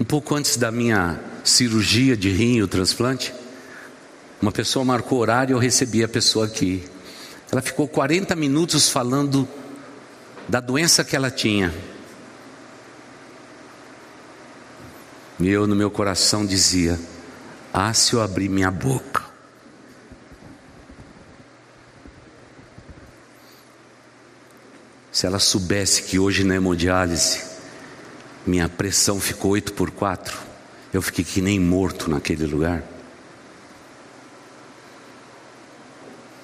Um 0.01 0.05
pouco 0.05 0.35
antes 0.35 0.57
da 0.57 0.71
minha 0.71 1.21
cirurgia 1.45 2.17
de 2.17 2.31
rim 2.31 2.57
e 2.57 2.63
o 2.63 2.69
transplante, 2.69 3.33
uma 4.41 4.51
pessoa 4.51 4.85
marcou 4.85 5.19
horário 5.21 5.53
e 5.53 5.55
eu 5.55 5.59
recebi 5.59 6.03
a 6.03 6.09
pessoa 6.09 6.47
aqui. 6.47 6.85
Ela 7.51 7.63
ficou 7.63 7.87
40 7.87 8.35
minutos 8.35 8.89
falando 8.89 9.49
da 10.49 10.59
doença 10.59 11.05
que 11.05 11.15
ela 11.15 11.31
tinha. 11.31 11.73
E 15.43 15.49
eu 15.49 15.67
no 15.67 15.75
meu 15.75 15.91
coração 15.91 16.47
dizia: 16.47 16.97
Ah, 17.75 17.93
se 17.93 18.13
eu 18.13 18.23
abrir 18.23 18.49
minha 18.49 18.71
boca. 18.71 19.25
Se 25.11 25.27
ela 25.27 25.41
soubesse 25.41 26.05
que 26.05 26.17
hoje 26.17 26.45
na 26.45 26.55
hemodiálise 26.55 27.43
minha 28.47 28.69
pressão 28.69 29.21
ficou 29.21 29.51
8 29.53 29.73
por 29.73 29.91
4, 29.91 30.39
eu 30.93 31.03
fiquei 31.03 31.25
que 31.25 31.41
nem 31.41 31.59
morto 31.59 32.09
naquele 32.09 32.47
lugar. 32.47 32.85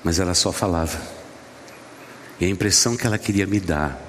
Mas 0.03 0.19
ela 0.19 0.35
só 0.35 0.51
falava. 0.51 1.01
E 2.41 2.45
a 2.45 2.49
impressão 2.49 2.97
que 2.97 3.07
ela 3.07 3.19
queria 3.19 3.47
me 3.47 3.61
dar 3.61 4.01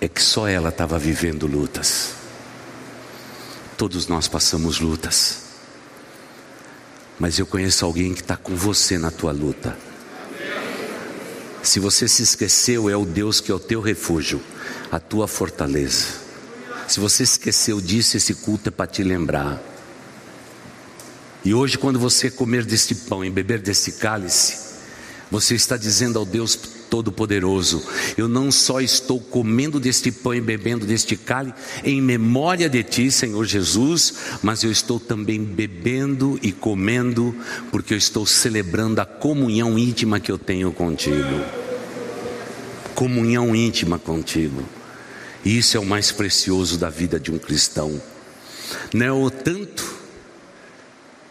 é 0.00 0.06
que 0.06 0.22
só 0.22 0.46
ela 0.48 0.68
estava 0.68 0.98
vivendo 0.98 1.46
lutas. 1.46 2.27
Todos 3.78 4.08
nós 4.08 4.26
passamos 4.26 4.80
lutas. 4.80 5.42
Mas 7.16 7.38
eu 7.38 7.46
conheço 7.46 7.84
alguém 7.84 8.12
que 8.12 8.20
está 8.20 8.36
com 8.36 8.56
você 8.56 8.98
na 8.98 9.12
tua 9.12 9.30
luta. 9.30 9.78
Se 11.62 11.78
você 11.78 12.08
se 12.08 12.24
esqueceu, 12.24 12.90
é 12.90 12.96
o 12.96 13.04
Deus 13.04 13.40
que 13.40 13.52
é 13.52 13.54
o 13.54 13.60
teu 13.60 13.80
refúgio, 13.80 14.42
a 14.90 14.98
tua 14.98 15.28
fortaleza. 15.28 16.06
Se 16.88 16.98
você 16.98 17.22
esqueceu 17.22 17.80
disso, 17.80 18.16
esse 18.16 18.34
culto 18.34 18.68
é 18.68 18.72
para 18.72 18.88
te 18.88 19.04
lembrar. 19.04 19.62
E 21.44 21.54
hoje, 21.54 21.78
quando 21.78 22.00
você 22.00 22.32
comer 22.32 22.64
deste 22.64 22.96
pão 22.96 23.24
e 23.24 23.30
beber 23.30 23.60
deste 23.60 23.92
cálice, 23.92 24.58
você 25.30 25.54
está 25.54 25.76
dizendo 25.76 26.18
ao 26.18 26.26
Deus 26.26 26.56
Todo-Poderoso: 26.88 27.82
Eu 28.16 28.28
não 28.28 28.50
só 28.50 28.80
estou 28.80 29.20
comendo 29.20 29.78
deste 29.78 30.10
pão 30.10 30.34
e 30.34 30.40
bebendo 30.40 30.86
deste 30.86 31.16
cálice 31.16 31.54
em 31.84 32.00
memória 32.00 32.68
de 32.68 32.82
Ti, 32.82 33.10
Senhor 33.10 33.44
Jesus, 33.44 34.14
mas 34.42 34.62
eu 34.62 34.70
estou 34.70 34.98
também 34.98 35.42
bebendo 35.42 36.38
e 36.42 36.52
comendo, 36.52 37.34
porque 37.70 37.94
eu 37.94 37.98
estou 37.98 38.26
celebrando 38.26 39.00
a 39.00 39.06
comunhão 39.06 39.78
íntima 39.78 40.20
que 40.20 40.32
eu 40.32 40.38
tenho 40.38 40.72
contigo. 40.72 41.44
Comunhão 42.94 43.54
íntima 43.54 43.98
contigo. 43.98 44.62
Isso 45.44 45.76
é 45.76 45.80
o 45.80 45.86
mais 45.86 46.10
precioso 46.10 46.76
da 46.76 46.90
vida 46.90 47.20
de 47.20 47.30
um 47.30 47.38
cristão. 47.38 48.00
Não 48.92 49.06
é 49.06 49.12
o 49.12 49.30
tanto 49.30 49.96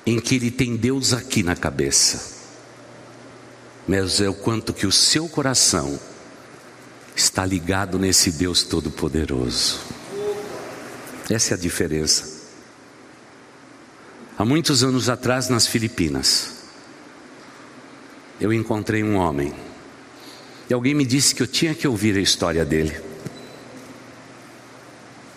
em 0.05 0.19
que 0.19 0.35
ele 0.35 0.49
tem 0.49 0.77
Deus 0.77 1.11
aqui 1.11 1.43
na 1.43 1.55
cabeça 1.55 2.37
mas 3.88 4.19
é 4.19 4.28
o 4.28 4.34
quanto 4.34 4.73
que 4.73 4.86
o 4.86 4.91
seu 4.91 5.30
coração 5.30 5.97
está 7.15 7.45
ligado 7.45 7.97
nesse 7.97 8.32
Deus 8.32 8.63
Todo-Poderoso. 8.63 9.80
Essa 11.30 11.54
é 11.54 11.56
a 11.56 11.60
diferença. 11.60 12.38
Há 14.38 14.45
muitos 14.45 14.84
anos 14.84 15.10
atrás, 15.10 15.50
nas 15.50 15.65
Filipinas, 15.65 16.58
eu 18.39 18.54
encontrei 18.54 19.04
um 19.04 19.15
homem, 19.15 19.54
e 20.69 20.73
alguém 20.73 20.93
me 20.93 21.06
disse 21.06 21.34
que 21.34 21.41
eu 21.41 21.47
tinha 21.47 21.73
que 21.73 21.88
ouvir 21.88 22.15
a 22.17 22.21
história 22.21 22.63
dele. 22.63 23.02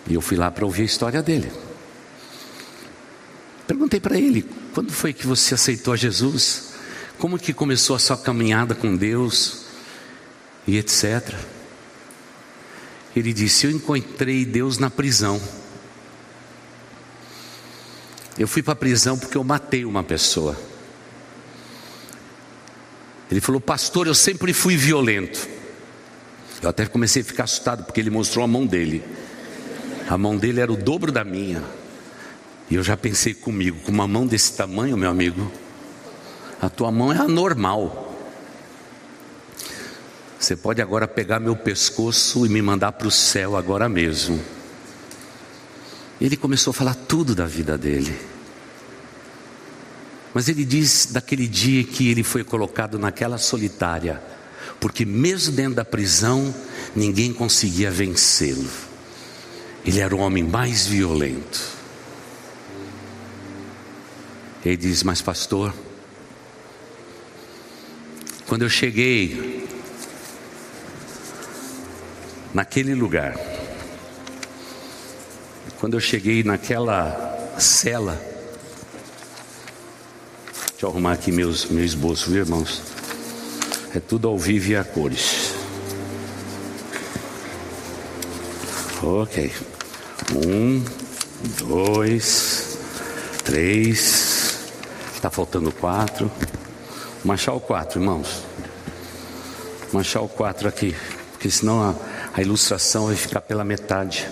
E 0.07 0.13
eu 0.13 0.21
fui 0.21 0.35
lá 0.35 0.51
para 0.51 0.65
ouvir 0.65 0.83
a 0.83 0.85
história 0.85 1.21
dele. 1.23 1.51
Perguntei 3.65 3.99
para 3.99 4.19
ele: 4.19 4.45
quando 4.73 4.91
foi 4.91 5.13
que 5.13 5.25
você 5.25 5.53
aceitou 5.53 5.95
Jesus? 5.95 6.70
Como 7.21 7.37
que 7.37 7.53
começou 7.53 7.95
a 7.95 7.99
sua 7.99 8.17
caminhada 8.17 8.73
com 8.73 8.95
Deus 8.95 9.65
e 10.65 10.75
etc. 10.75 11.35
Ele 13.15 13.31
disse: 13.31 13.67
Eu 13.67 13.71
encontrei 13.71 14.43
Deus 14.43 14.79
na 14.79 14.89
prisão. 14.89 15.39
Eu 18.39 18.47
fui 18.47 18.63
para 18.63 18.73
a 18.73 18.75
prisão 18.75 19.19
porque 19.19 19.37
eu 19.37 19.43
matei 19.43 19.85
uma 19.85 20.03
pessoa. 20.03 20.57
Ele 23.29 23.39
falou, 23.39 23.61
pastor, 23.61 24.07
eu 24.07 24.15
sempre 24.15 24.51
fui 24.51 24.75
violento. 24.75 25.47
Eu 26.59 26.69
até 26.69 26.87
comecei 26.87 27.21
a 27.21 27.25
ficar 27.25 27.43
assustado 27.43 27.83
porque 27.83 27.99
ele 27.99 28.09
mostrou 28.09 28.43
a 28.43 28.47
mão 28.47 28.65
dele. 28.65 29.03
A 30.09 30.17
mão 30.17 30.35
dele 30.35 30.59
era 30.59 30.73
o 30.73 30.75
dobro 30.75 31.11
da 31.11 31.23
minha. 31.23 31.63
E 32.67 32.73
eu 32.73 32.83
já 32.83 32.97
pensei 32.97 33.35
comigo, 33.35 33.79
com 33.81 33.91
uma 33.91 34.07
mão 34.07 34.25
desse 34.25 34.53
tamanho, 34.53 34.97
meu 34.97 35.11
amigo, 35.11 35.51
a 36.61 36.69
tua 36.69 36.91
mão 36.91 37.11
é 37.11 37.17
anormal. 37.17 38.15
Você 40.39 40.55
pode 40.55 40.79
agora 40.79 41.07
pegar 41.07 41.39
meu 41.39 41.55
pescoço 41.55 42.45
e 42.45 42.49
me 42.49 42.61
mandar 42.61 42.91
para 42.91 43.07
o 43.07 43.11
céu 43.11 43.57
agora 43.57 43.89
mesmo. 43.89 44.39
Ele 46.19 46.37
começou 46.37 46.69
a 46.69 46.73
falar 46.73 46.93
tudo 46.93 47.33
da 47.33 47.47
vida 47.47 47.75
dele. 47.77 48.15
Mas 50.35 50.47
ele 50.47 50.63
diz 50.63 51.07
daquele 51.07 51.47
dia 51.47 51.83
que 51.83 52.09
ele 52.09 52.23
foi 52.23 52.43
colocado 52.43 52.99
naquela 52.99 53.39
solitária, 53.39 54.21
porque 54.79 55.03
mesmo 55.03 55.55
dentro 55.55 55.75
da 55.75 55.83
prisão, 55.83 56.53
ninguém 56.95 57.33
conseguia 57.33 57.89
vencê-lo. 57.89 58.69
Ele 59.83 59.99
era 59.99 60.15
o 60.15 60.19
homem 60.19 60.43
mais 60.43 60.85
violento. 60.85 61.59
Ele 64.63 64.77
diz: 64.77 65.01
Mas, 65.03 65.21
pastor, 65.21 65.73
quando 68.51 68.63
eu 68.63 68.69
cheguei 68.69 69.65
naquele 72.53 72.93
lugar, 72.93 73.33
quando 75.79 75.93
eu 75.93 76.01
cheguei 76.01 76.43
naquela 76.43 77.55
cela, 77.57 78.21
deixa 80.71 80.85
eu 80.85 80.89
arrumar 80.89 81.13
aqui 81.13 81.31
meus, 81.31 81.63
meu 81.67 81.81
esboço, 81.81 82.29
viu 82.29 82.41
irmãos? 82.41 82.81
É 83.95 84.01
tudo 84.01 84.27
ao 84.27 84.37
vivo 84.37 84.71
e 84.71 84.75
a 84.75 84.83
cores. 84.83 85.53
Ok. 89.01 89.49
Um, 90.45 90.83
dois, 91.57 92.77
três, 93.45 94.59
Está 95.15 95.29
faltando 95.29 95.71
quatro. 95.71 96.29
Manchar 97.23 97.53
o 97.55 97.59
quatro, 97.59 97.99
irmãos. 97.99 98.43
Manchar 99.93 100.23
o 100.23 100.27
quatro 100.27 100.67
aqui, 100.67 100.95
porque 101.33 101.51
senão 101.51 101.79
a, 101.79 101.95
a 102.33 102.41
ilustração 102.41 103.07
vai 103.07 103.15
ficar 103.15 103.41
pela 103.41 103.63
metade. 103.63 104.27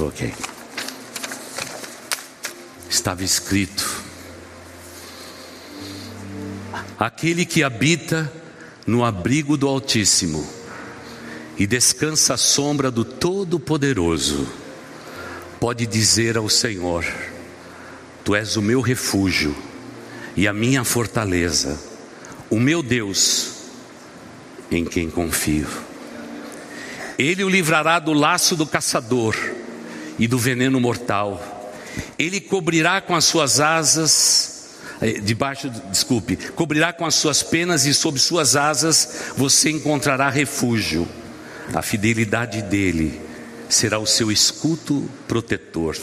Ok. 0.00 0.32
Estava 2.88 3.22
escrito: 3.22 4.02
Aquele 6.98 7.44
que 7.44 7.62
habita 7.62 8.32
no 8.86 9.04
abrigo 9.04 9.58
do 9.58 9.68
Altíssimo 9.68 10.48
e 11.58 11.66
descansa 11.66 12.32
à 12.32 12.38
sombra 12.38 12.90
do 12.90 13.04
Todo-Poderoso, 13.04 14.48
pode 15.60 15.86
dizer 15.86 16.38
ao 16.38 16.48
Senhor: 16.48 17.04
Tu 18.24 18.34
és 18.34 18.56
o 18.56 18.62
meu 18.62 18.80
refúgio 18.80 19.67
e 20.38 20.46
a 20.46 20.52
minha 20.52 20.84
fortaleza, 20.84 21.76
o 22.48 22.60
meu 22.60 22.80
Deus, 22.80 23.54
em 24.70 24.84
quem 24.84 25.10
confio. 25.10 25.66
Ele 27.18 27.42
o 27.42 27.48
livrará 27.48 27.98
do 27.98 28.12
laço 28.12 28.54
do 28.54 28.64
caçador 28.64 29.34
e 30.16 30.28
do 30.28 30.38
veneno 30.38 30.78
mortal. 30.78 31.74
Ele 32.16 32.40
cobrirá 32.40 33.00
com 33.00 33.16
as 33.16 33.24
suas 33.24 33.58
asas, 33.58 34.76
eh, 35.00 35.14
debaixo, 35.14 35.68
desculpe, 35.90 36.36
cobrirá 36.54 36.92
com 36.92 37.04
as 37.04 37.16
suas 37.16 37.42
penas 37.42 37.84
e 37.84 37.92
sob 37.92 38.16
suas 38.20 38.54
asas 38.54 39.32
você 39.36 39.70
encontrará 39.70 40.30
refúgio. 40.30 41.08
A 41.74 41.82
fidelidade 41.82 42.62
dele 42.62 43.20
será 43.68 43.98
o 43.98 44.06
seu 44.06 44.30
escudo 44.30 45.10
protetor. 45.26 45.96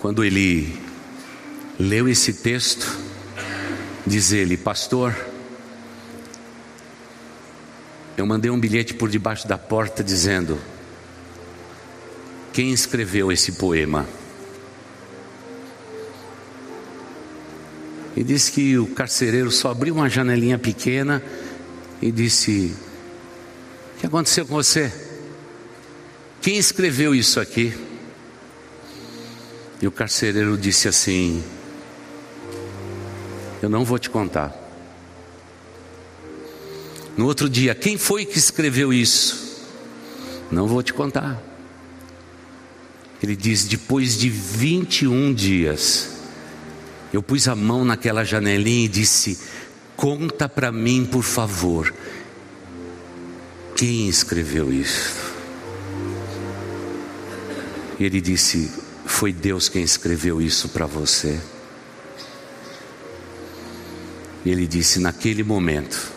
Quando 0.00 0.24
ele 0.24 0.83
leu 1.78 2.08
esse 2.08 2.34
texto, 2.34 2.98
diz 4.06 4.32
ele, 4.32 4.56
pastor, 4.56 5.14
eu 8.16 8.26
mandei 8.26 8.50
um 8.50 8.58
bilhete 8.58 8.94
por 8.94 9.10
debaixo 9.10 9.48
da 9.48 9.58
porta 9.58 10.02
dizendo: 10.04 10.58
quem 12.54 12.72
escreveu 12.72 13.32
esse 13.32 13.52
poema? 13.52 14.06
E 18.16 18.22
disse 18.22 18.52
que 18.52 18.78
o 18.78 18.86
carcereiro 18.86 19.50
só 19.50 19.72
abriu 19.72 19.96
uma 19.96 20.08
janelinha 20.08 20.56
pequena 20.56 21.20
e 22.00 22.12
disse: 22.12 22.72
O 23.96 24.00
que 24.00 24.06
aconteceu 24.06 24.46
com 24.46 24.54
você? 24.54 24.92
Quem 26.40 26.56
escreveu 26.56 27.12
isso 27.12 27.40
aqui? 27.40 27.76
E 29.82 29.88
o 29.88 29.90
carcereiro 29.90 30.56
disse 30.56 30.86
assim: 30.86 31.42
Eu 33.64 33.70
não 33.70 33.82
vou 33.82 33.98
te 33.98 34.10
contar. 34.10 34.54
No 37.16 37.24
outro 37.24 37.48
dia, 37.48 37.74
quem 37.74 37.96
foi 37.96 38.26
que 38.26 38.38
escreveu 38.38 38.92
isso? 38.92 39.64
Não 40.50 40.68
vou 40.68 40.82
te 40.82 40.92
contar. 40.92 41.42
Ele 43.22 43.34
diz: 43.34 43.64
depois 43.64 44.18
de 44.18 44.28
21 44.28 45.32
dias, 45.32 46.10
eu 47.10 47.22
pus 47.22 47.48
a 47.48 47.56
mão 47.56 47.86
naquela 47.86 48.22
janelinha 48.22 48.84
e 48.84 48.88
disse: 48.88 49.38
Conta 49.96 50.46
para 50.46 50.70
mim, 50.70 51.08
por 51.10 51.22
favor, 51.22 51.94
quem 53.74 54.10
escreveu 54.10 54.70
isso? 54.70 55.32
E 57.98 58.04
ele 58.04 58.20
disse: 58.20 58.70
Foi 59.06 59.32
Deus 59.32 59.70
quem 59.70 59.82
escreveu 59.82 60.42
isso 60.42 60.68
para 60.68 60.84
você. 60.84 61.40
E 64.44 64.50
ele 64.50 64.66
disse: 64.66 65.00
Naquele 65.00 65.42
momento, 65.42 66.12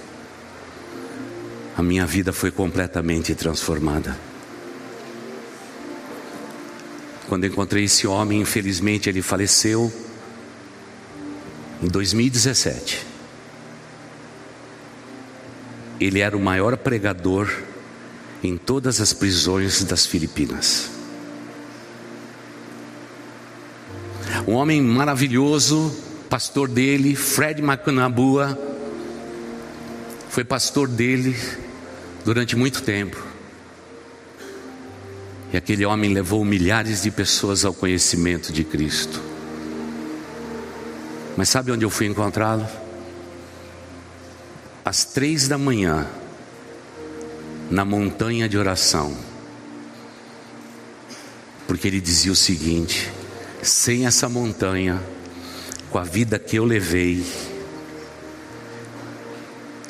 a 1.77 1.81
minha 1.81 2.05
vida 2.05 2.33
foi 2.33 2.51
completamente 2.51 3.33
transformada. 3.35 4.17
Quando 7.27 7.45
encontrei 7.45 7.83
esse 7.83 8.07
homem, 8.07 8.41
infelizmente 8.41 9.09
ele 9.09 9.21
faleceu 9.21 9.91
em 11.81 11.87
2017. 11.87 13.05
Ele 15.99 16.19
era 16.19 16.37
o 16.37 16.39
maior 16.39 16.77
pregador 16.77 17.49
em 18.43 18.57
todas 18.57 19.01
as 19.01 19.13
prisões 19.13 19.83
das 19.83 20.05
Filipinas. 20.05 20.89
Um 24.47 24.53
homem 24.53 24.81
maravilhoso, 24.81 25.93
pastor 26.29 26.67
dele, 26.67 27.15
Fred 27.15 27.61
Macanabua, 27.61 28.57
foi 30.29 30.43
pastor 30.43 30.87
dele 30.87 31.35
durante 32.23 32.55
muito 32.55 32.81
tempo. 32.83 33.17
E 35.51 35.57
aquele 35.57 35.85
homem 35.85 36.13
levou 36.13 36.43
milhares 36.43 37.01
de 37.01 37.09
pessoas 37.09 37.63
ao 37.63 37.73
conhecimento 37.73 38.51
de 38.51 38.63
Cristo. 38.63 39.21
Mas 41.37 41.49
sabe 41.49 41.71
onde 41.71 41.85
eu 41.85 41.89
fui 41.89 42.05
encontrá-lo? 42.05 42.67
Às 44.83 45.05
três 45.05 45.47
da 45.47 45.57
manhã, 45.57 46.07
na 47.69 47.85
montanha 47.85 48.49
de 48.49 48.57
oração. 48.57 49.15
Porque 51.65 51.87
ele 51.87 52.01
dizia 52.01 52.31
o 52.31 52.35
seguinte: 52.35 53.11
sem 53.61 54.05
essa 54.05 54.27
montanha, 54.27 55.01
com 55.89 55.97
a 55.97 56.03
vida 56.03 56.37
que 56.37 56.55
eu 56.55 56.65
levei, 56.65 57.25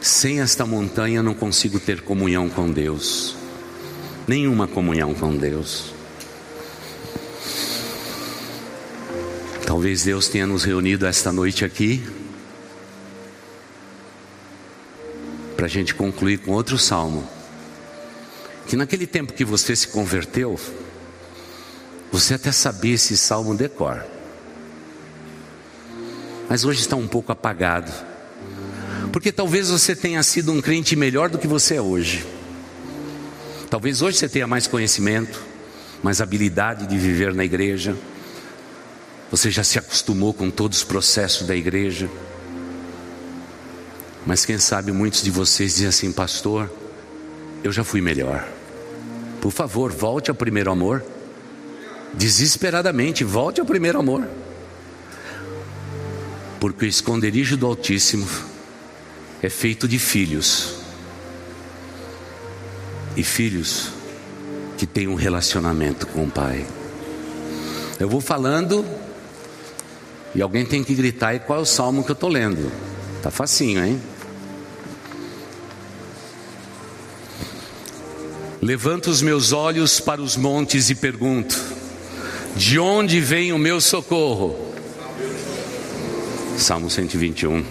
sem 0.01 0.41
esta 0.41 0.65
montanha 0.65 1.23
não 1.23 1.33
consigo 1.33 1.79
ter 1.79 2.01
comunhão 2.01 2.49
com 2.49 2.71
Deus 2.71 3.37
nenhuma 4.27 4.67
comunhão 4.67 5.13
com 5.13 5.35
Deus. 5.35 5.93
Talvez 9.65 10.03
Deus 10.03 10.27
tenha 10.27 10.45
nos 10.45 10.63
reunido 10.63 11.05
esta 11.05 11.31
noite 11.31 11.63
aqui 11.63 12.05
para 15.55 15.65
a 15.65 15.69
gente 15.69 15.95
concluir 15.95 16.39
com 16.39 16.51
outro 16.51 16.77
salmo. 16.77 17.27
Que 18.67 18.75
naquele 18.75 19.07
tempo 19.07 19.33
que 19.33 19.45
você 19.45 19.75
se 19.75 19.87
converteu, 19.87 20.59
você 22.11 22.33
até 22.33 22.51
sabia 22.51 22.95
esse 22.95 23.17
salmo 23.17 23.55
decor. 23.55 24.05
Mas 26.49 26.63
hoje 26.63 26.81
está 26.81 26.95
um 26.95 27.07
pouco 27.07 27.31
apagado. 27.31 27.91
Porque 29.11 29.31
talvez 29.31 29.69
você 29.69 29.95
tenha 29.95 30.21
sido 30.23 30.51
um 30.51 30.61
crente 30.61 30.95
melhor 30.95 31.29
do 31.29 31.37
que 31.37 31.47
você 31.47 31.75
é 31.75 31.81
hoje. 31.81 32.25
Talvez 33.69 34.01
hoje 34.01 34.17
você 34.17 34.29
tenha 34.29 34.47
mais 34.47 34.67
conhecimento, 34.67 35.41
mais 36.01 36.21
habilidade 36.21 36.87
de 36.87 36.97
viver 36.97 37.33
na 37.33 37.43
igreja. 37.43 37.95
Você 39.29 39.51
já 39.51 39.63
se 39.63 39.77
acostumou 39.77 40.33
com 40.33 40.49
todos 40.49 40.79
os 40.79 40.83
processos 40.83 41.45
da 41.45 41.55
igreja. 41.55 42.09
Mas 44.25 44.45
quem 44.45 44.57
sabe 44.57 44.91
muitos 44.91 45.21
de 45.21 45.31
vocês 45.31 45.73
dizem 45.73 45.87
assim, 45.87 46.11
pastor, 46.11 46.71
eu 47.63 47.71
já 47.71 47.83
fui 47.83 48.01
melhor. 48.01 48.47
Por 49.41 49.51
favor, 49.51 49.91
volte 49.91 50.29
ao 50.29 50.35
primeiro 50.35 50.71
amor. 50.71 51.03
Desesperadamente, 52.13 53.23
volte 53.23 53.59
ao 53.59 53.65
primeiro 53.65 53.99
amor. 53.99 54.27
Porque 56.59 56.85
o 56.85 56.87
esconderijo 56.87 57.55
do 57.55 57.65
Altíssimo 57.65 58.27
é 59.41 59.49
feito 59.49 59.87
de 59.87 59.99
filhos 59.99 60.75
e 63.15 63.23
filhos 63.23 63.89
que 64.77 64.85
têm 64.85 65.07
um 65.07 65.15
relacionamento 65.15 66.07
com 66.07 66.23
o 66.23 66.31
Pai. 66.31 66.65
Eu 67.99 68.09
vou 68.09 68.21
falando 68.21 68.85
e 70.35 70.41
alguém 70.41 70.65
tem 70.65 70.83
que 70.83 70.93
gritar 70.93 71.33
e 71.33 71.39
qual 71.39 71.59
é 71.59 71.61
o 71.61 71.65
salmo 71.65 72.03
que 72.03 72.11
eu 72.11 72.13
estou 72.13 72.29
lendo. 72.29 72.71
Tá 73.21 73.31
facinho, 73.31 73.83
hein? 73.83 73.99
Levanto 78.61 79.09
os 79.09 79.21
meus 79.21 79.51
olhos 79.51 79.99
para 79.99 80.21
os 80.21 80.35
montes 80.35 80.89
e 80.89 80.95
pergunto: 80.95 81.59
De 82.55 82.77
onde 82.77 83.19
vem 83.19 83.53
o 83.53 83.57
meu 83.57 83.79
socorro? 83.79 84.66
Salmo 86.57 86.89
121. 86.89 87.63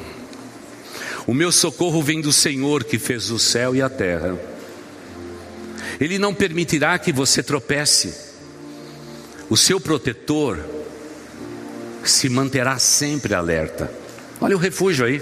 O 1.27 1.35
meu 1.35 1.51
socorro 1.51 2.01
vem 2.01 2.21
do 2.21 2.33
Senhor 2.33 2.85
que 2.85 3.01
fez 3.01 3.31
o 3.31 3.39
céu 3.39 3.75
e 3.75 3.83
a 3.83 3.91
terra. 3.91 4.39
Ele 6.01 6.19
não 6.19 6.33
permitirá 6.33 6.97
que 6.97 7.13
você 7.13 7.43
tropece. 7.43 8.15
O 9.51 9.57
seu 9.57 9.81
protetor 9.81 10.65
se 12.05 12.29
manterá 12.29 12.79
sempre 12.79 13.35
alerta. 13.35 13.91
Olha 14.41 14.55
o 14.55 14.59
refúgio 14.59 15.05
aí. 15.05 15.21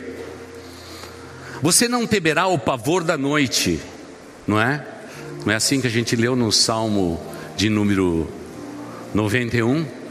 Você 1.63 1.89
não 1.89 2.07
temerá 2.07 2.47
o 2.47 2.59
pavor 2.59 3.03
da 3.03 3.17
noite, 3.17 3.81
não 4.47 4.61
é? 4.61 4.87
Não 5.47 5.53
é 5.53 5.57
assim 5.57 5.81
que 5.81 5.87
a 5.87 5.91
gente 5.91 6.15
leu 6.15 6.37
no 6.37 6.53
Salmo 6.53 7.19
de 7.57 7.71
número 7.71 8.29
91? 9.15 10.05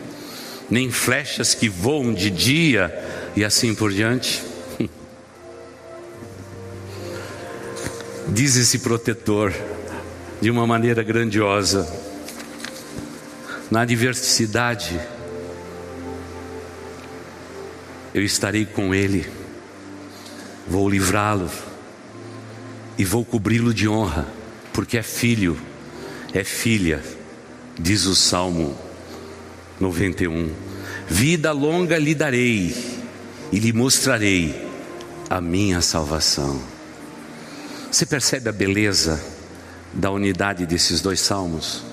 nem 0.70 0.90
flechas 0.90 1.54
que 1.54 1.70
voam 1.70 2.14
de 2.14 2.32
dia 2.32 2.92
e 3.36 3.44
assim 3.44 3.74
por 3.74 3.92
diante. 3.92 4.44
Diz 8.30 8.56
esse 8.56 8.80
protetor 8.80 9.54
de 10.42 10.50
uma 10.52 10.68
maneira 10.68 11.04
grandiosa, 11.04 11.88
na 13.72 13.82
adversidade, 13.82 15.00
eu 18.14 18.24
estarei 18.24 18.66
com 18.66 18.94
ele, 18.94 19.26
vou 20.68 20.90
livrá-lo 20.90 21.50
e 22.98 23.06
vou 23.06 23.26
cobri-lo 23.26 23.74
de 23.74 23.88
honra, 23.88 24.28
porque 24.74 24.98
é 24.98 25.02
filho, 25.02 25.58
é 26.34 26.44
filha, 26.44 27.02
diz 27.80 28.06
o 28.06 28.16
Salmo 28.16 28.78
91. 29.80 30.52
Vida 31.08 31.52
longa 31.52 31.98
lhe 31.98 32.14
darei 32.14 32.93
e 33.54 33.60
lhe 33.60 33.72
mostrarei 33.72 34.68
a 35.30 35.40
minha 35.40 35.80
salvação. 35.80 36.60
Você 37.92 38.04
percebe 38.04 38.50
a 38.50 38.52
beleza 38.52 39.24
da 39.94 40.10
unidade 40.10 40.66
desses 40.66 41.00
dois 41.00 41.20
salmos? 41.20 41.84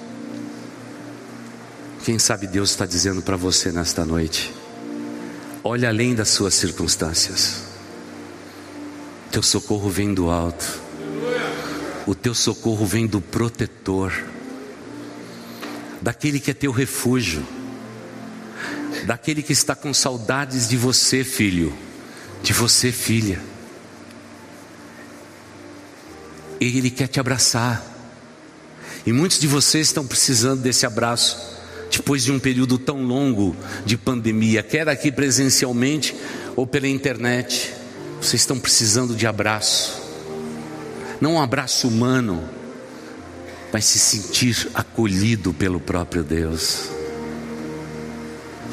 Quem 2.02 2.18
sabe 2.18 2.46
Deus 2.46 2.70
está 2.70 2.86
dizendo 2.86 3.20
para 3.20 3.36
você 3.36 3.70
nesta 3.70 4.06
noite: 4.06 4.50
olha 5.62 5.90
além 5.90 6.14
das 6.14 6.30
suas 6.30 6.54
circunstâncias, 6.54 7.62
teu 9.30 9.42
socorro 9.42 9.90
vem 9.90 10.14
do 10.14 10.30
alto 10.30 10.80
o 12.06 12.14
teu 12.14 12.34
socorro 12.34 12.84
vem 12.84 13.06
do 13.06 13.20
protetor, 13.20 14.12
daquele 16.00 16.40
que 16.40 16.50
é 16.50 16.54
teu 16.54 16.72
refúgio, 16.72 17.44
daquele 19.04 19.42
que 19.42 19.52
está 19.52 19.74
com 19.74 19.92
saudades 19.92 20.68
de 20.68 20.76
você, 20.76 21.24
filho, 21.24 21.72
de 22.42 22.52
você, 22.52 22.92
filha. 22.92 23.40
Ele 26.60 26.90
quer 26.90 27.08
te 27.08 27.18
abraçar. 27.18 27.84
E 29.06 29.12
muitos 29.12 29.38
de 29.38 29.46
vocês 29.46 29.86
estão 29.86 30.06
precisando 30.06 30.60
desse 30.60 30.84
abraço, 30.84 31.38
depois 31.90 32.22
de 32.22 32.30
um 32.30 32.38
período 32.38 32.78
tão 32.78 33.02
longo 33.02 33.56
de 33.84 33.96
pandemia, 33.96 34.62
quer 34.62 34.88
aqui 34.88 35.10
presencialmente 35.10 36.14
ou 36.54 36.66
pela 36.66 36.86
internet. 36.86 37.72
Vocês 38.20 38.42
estão 38.42 38.58
precisando 38.58 39.14
de 39.14 39.26
abraço 39.26 40.10
não 41.20 41.34
um 41.34 41.40
abraço 41.40 41.86
humano, 41.86 42.42
mas 43.70 43.84
se 43.84 43.98
sentir 43.98 44.70
acolhido 44.72 45.52
pelo 45.52 45.78
próprio 45.78 46.24
Deus. 46.24 46.88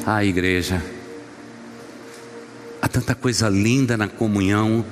Ah, 0.06 0.24
igreja, 0.24 0.82
há 2.80 2.88
tanta 2.88 3.14
coisa 3.14 3.48
linda 3.48 3.96
na 3.96 4.08
comunhão 4.08 4.84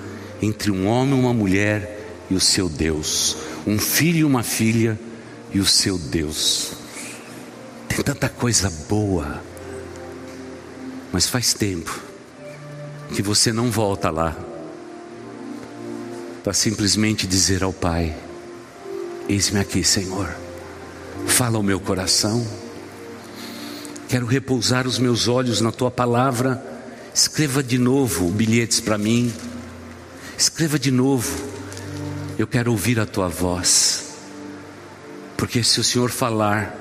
entre 0.42 0.70
um 0.70 0.86
homem 0.86 1.16
e 1.16 1.20
uma 1.20 1.32
mulher 1.32 2.24
e 2.30 2.34
o 2.34 2.40
seu 2.40 2.68
Deus, 2.68 3.36
um 3.66 3.78
filho 3.78 4.18
e 4.18 4.24
uma 4.24 4.42
filha 4.42 4.98
e 5.52 5.59
o 5.59 5.66
seu 5.66 5.96
Deus. 5.96 6.72
Tem 7.88 8.02
tanta 8.02 8.28
coisa 8.28 8.70
boa, 8.88 9.42
mas 11.12 11.28
faz 11.28 11.54
tempo 11.54 11.98
que 13.14 13.22
você 13.22 13.52
não 13.52 13.70
volta 13.70 14.11
lá 14.11 14.36
para 16.42 16.52
simplesmente 16.52 17.26
dizer 17.26 17.62
ao 17.62 17.72
Pai: 17.72 18.14
Eis-me 19.28 19.59
aqui, 19.59 19.82
Senhor, 19.82 20.28
fala 21.26 21.57
ao 21.57 21.62
meu 21.62 21.80
coração, 21.80 22.46
quero 24.09 24.26
repousar 24.26 24.86
os 24.86 24.98
meus 24.98 25.28
olhos 25.28 25.61
na 25.61 25.72
tua 25.72 25.90
palavra. 25.90 26.62
Escreva 27.14 27.62
de 27.62 27.78
novo 27.78 28.30
bilhetes 28.30 28.78
para 28.78 28.98
mim, 28.98 29.32
escreva 30.36 30.78
de 30.78 30.90
novo, 30.90 31.34
eu 32.38 32.46
quero 32.46 32.70
ouvir 32.70 33.00
a 33.00 33.07
tua 33.07 33.26
voz, 33.26 34.16
porque 35.34 35.64
se 35.64 35.80
o 35.80 35.84
Senhor 35.84 36.11
falar, 36.11 36.76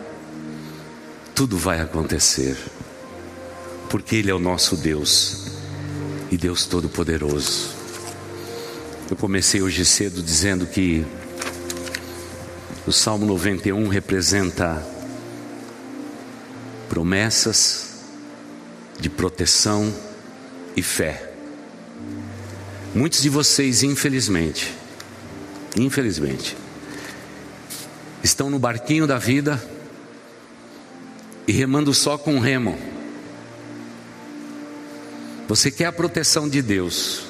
tudo 1.33 1.57
vai 1.57 1.79
acontecer, 1.79 2.57
porque 3.89 4.17
Ele 4.17 4.29
é 4.29 4.33
o 4.33 4.39
nosso 4.39 4.75
Deus 4.75 5.45
e 6.29 6.35
Deus 6.35 6.65
Todo-Poderoso. 6.65 7.69
Eu 9.09 9.15
comecei 9.15 9.61
hoje 9.61 9.85
cedo 9.85 10.21
dizendo 10.21 10.65
que 10.65 11.05
o 12.85 12.91
Salmo 12.91 13.25
91 13.25 13.87
representa 13.87 14.85
promessas 16.89 18.01
de 18.99 19.09
proteção 19.09 19.93
e 20.75 20.81
fé. 20.81 21.33
Muitos 22.93 23.21
de 23.21 23.29
vocês, 23.29 23.83
infelizmente, 23.83 24.73
infelizmente, 25.75 26.55
estão 28.23 28.49
no 28.49 28.57
barquinho 28.57 29.05
da 29.05 29.17
vida 29.17 29.61
e 31.47 31.51
remando 31.51 31.93
só 31.93 32.17
com 32.17 32.39
remo. 32.39 32.77
Você 35.47 35.69
quer 35.69 35.85
a 35.85 35.91
proteção 35.91 36.49
de 36.49 36.61
Deus, 36.61 37.25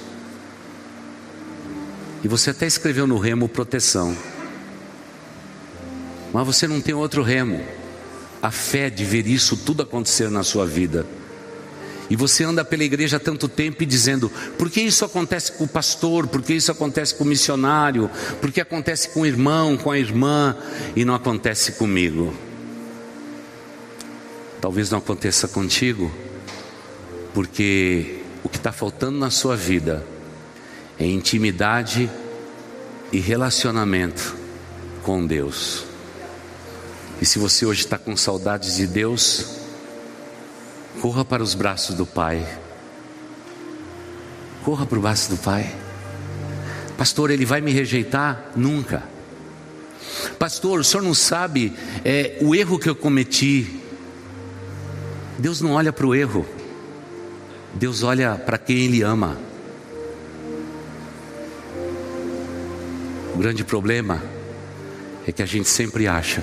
e 2.23 2.27
você 2.27 2.49
até 2.49 2.65
escreveu 2.65 3.05
no 3.05 3.19
remo 3.19 3.47
proteção. 3.47 4.17
Mas 6.33 6.45
você 6.45 6.67
não 6.67 6.81
tem 6.81 6.93
outro 6.93 7.21
remo. 7.21 7.63
A 8.45 8.51
fé 8.51 8.91
de 8.91 9.03
ver 9.03 9.25
isso 9.25 9.57
tudo 9.57 9.81
acontecer 9.81 10.29
na 10.29 10.43
sua 10.43 10.67
vida. 10.67 11.03
E 12.11 12.15
você 12.15 12.43
anda 12.43 12.63
pela 12.63 12.83
igreja 12.83 13.17
há 13.17 13.19
tanto 13.19 13.47
tempo 13.47 13.81
e 13.81 13.87
dizendo: 13.87 14.31
por 14.55 14.69
que 14.69 14.81
isso 14.81 15.03
acontece 15.03 15.53
com 15.53 15.63
o 15.63 15.67
pastor? 15.67 16.27
Por 16.27 16.43
que 16.43 16.53
isso 16.53 16.71
acontece 16.71 17.15
com 17.15 17.23
o 17.23 17.27
missionário? 17.27 18.07
Por 18.39 18.51
que 18.51 18.61
acontece 18.61 19.09
com 19.09 19.21
o 19.21 19.25
irmão, 19.25 19.75
com 19.75 19.89
a 19.89 19.97
irmã 19.97 20.55
e 20.95 21.03
não 21.03 21.15
acontece 21.15 21.71
comigo? 21.71 22.35
Talvez 24.61 24.91
não 24.91 24.99
aconteça 24.99 25.47
contigo, 25.47 26.13
porque 27.33 28.19
o 28.43 28.49
que 28.49 28.57
está 28.57 28.71
faltando 28.71 29.17
na 29.17 29.31
sua 29.31 29.55
vida 29.55 30.05
é 30.99 31.07
intimidade 31.07 32.07
e 33.11 33.19
relacionamento 33.19 34.35
com 35.01 35.25
Deus. 35.25 35.94
E 37.21 37.25
se 37.25 37.39
você 37.39 37.65
hoje 37.65 37.81
está 37.81 37.97
com 37.97 38.15
saudades 38.17 38.75
de 38.75 38.85
Deus, 38.85 39.57
corra 41.01 41.23
para 41.23 41.41
os 41.41 41.53
braços 41.53 41.95
do 41.95 42.05
Pai. 42.05 42.45
Corra 44.63 44.85
para 44.85 44.97
o 44.97 45.01
braço 45.01 45.29
do 45.29 45.37
Pai. 45.37 45.73
Pastor, 46.97 47.31
ele 47.31 47.45
vai 47.45 47.61
me 47.61 47.71
rejeitar? 47.71 48.51
Nunca. 48.55 49.03
Pastor, 50.37 50.79
o 50.79 50.83
senhor 50.83 51.03
não 51.03 51.13
sabe 51.13 51.73
é, 52.03 52.37
o 52.41 52.53
erro 52.53 52.79
que 52.79 52.89
eu 52.89 52.95
cometi. 52.95 53.81
Deus 55.37 55.61
não 55.61 55.73
olha 55.73 55.91
para 55.91 56.07
o 56.07 56.15
erro, 56.15 56.45
Deus 57.73 58.03
olha 58.03 58.35
para 58.35 58.57
quem 58.57 58.85
Ele 58.85 59.01
ama. 59.01 59.37
O 63.33 63.37
grande 63.37 63.65
problema 63.65 64.23
é 65.27 65.31
que 65.31 65.43
a 65.43 65.45
gente 65.45 65.67
sempre 65.67 66.07
acha 66.07 66.41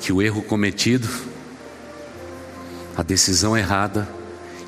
que 0.00 0.12
o 0.12 0.22
erro 0.22 0.42
cometido, 0.42 1.08
a 2.96 3.02
decisão 3.02 3.56
errada, 3.56 4.08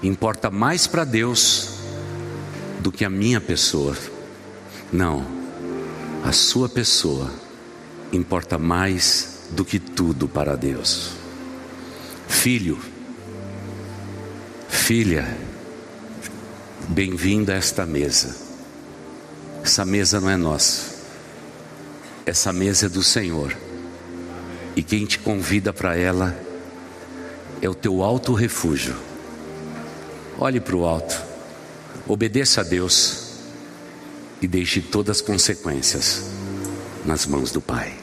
importa 0.02 0.50
mais 0.50 0.86
para 0.86 1.04
Deus 1.04 1.78
do 2.80 2.92
que 2.92 3.04
a 3.04 3.10
minha 3.10 3.40
pessoa. 3.40 3.96
Não, 4.92 5.26
a 6.22 6.32
sua 6.32 6.68
pessoa 6.68 7.32
importa 8.12 8.58
mais 8.58 9.48
do 9.50 9.64
que 9.64 9.78
tudo 9.78 10.28
para 10.28 10.54
Deus. 10.54 11.12
Filho, 12.28 12.78
filha, 14.68 15.36
bem-vindo 16.88 17.50
a 17.50 17.54
esta 17.54 17.86
mesa. 17.86 18.36
Essa 19.64 19.84
mesa 19.84 20.20
não 20.20 20.28
é 20.28 20.36
nossa. 20.36 20.92
Essa 22.26 22.52
mesa 22.52 22.86
é 22.86 22.88
do 22.88 23.02
Senhor. 23.02 23.56
E 24.74 24.82
quem 24.82 25.04
te 25.04 25.18
convida 25.18 25.72
para 25.72 25.96
ela 25.96 26.36
é 27.60 27.68
o 27.68 27.74
teu 27.74 28.02
alto 28.02 28.32
refúgio. 28.32 28.96
Olhe 30.38 30.60
para 30.60 30.74
o 30.74 30.84
alto, 30.84 31.20
obedeça 32.08 32.62
a 32.62 32.64
Deus 32.64 33.40
e 34.40 34.48
deixe 34.48 34.80
todas 34.80 35.18
as 35.18 35.22
consequências 35.22 36.30
nas 37.04 37.26
mãos 37.26 37.52
do 37.52 37.60
Pai. 37.60 37.94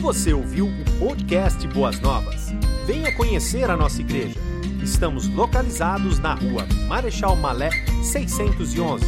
Você 0.00 0.32
ouviu 0.32 0.66
o 0.66 0.98
podcast 0.98 1.66
Boas 1.68 2.00
Novas? 2.00 2.52
Venha 2.86 3.14
conhecer 3.14 3.70
a 3.70 3.76
nossa 3.76 4.00
igreja. 4.00 4.40
Estamos 4.82 5.28
localizados 5.28 6.18
na 6.18 6.34
rua 6.34 6.66
Marechal 6.88 7.36
Malé 7.36 7.70
611, 8.02 9.04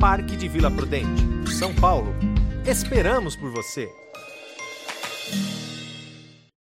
Parque 0.00 0.36
de 0.36 0.48
Vila 0.48 0.70
Prudente, 0.70 1.22
São 1.52 1.74
Paulo. 1.74 2.14
Esperamos 2.66 3.36
por 3.36 3.50
você! 3.50 4.01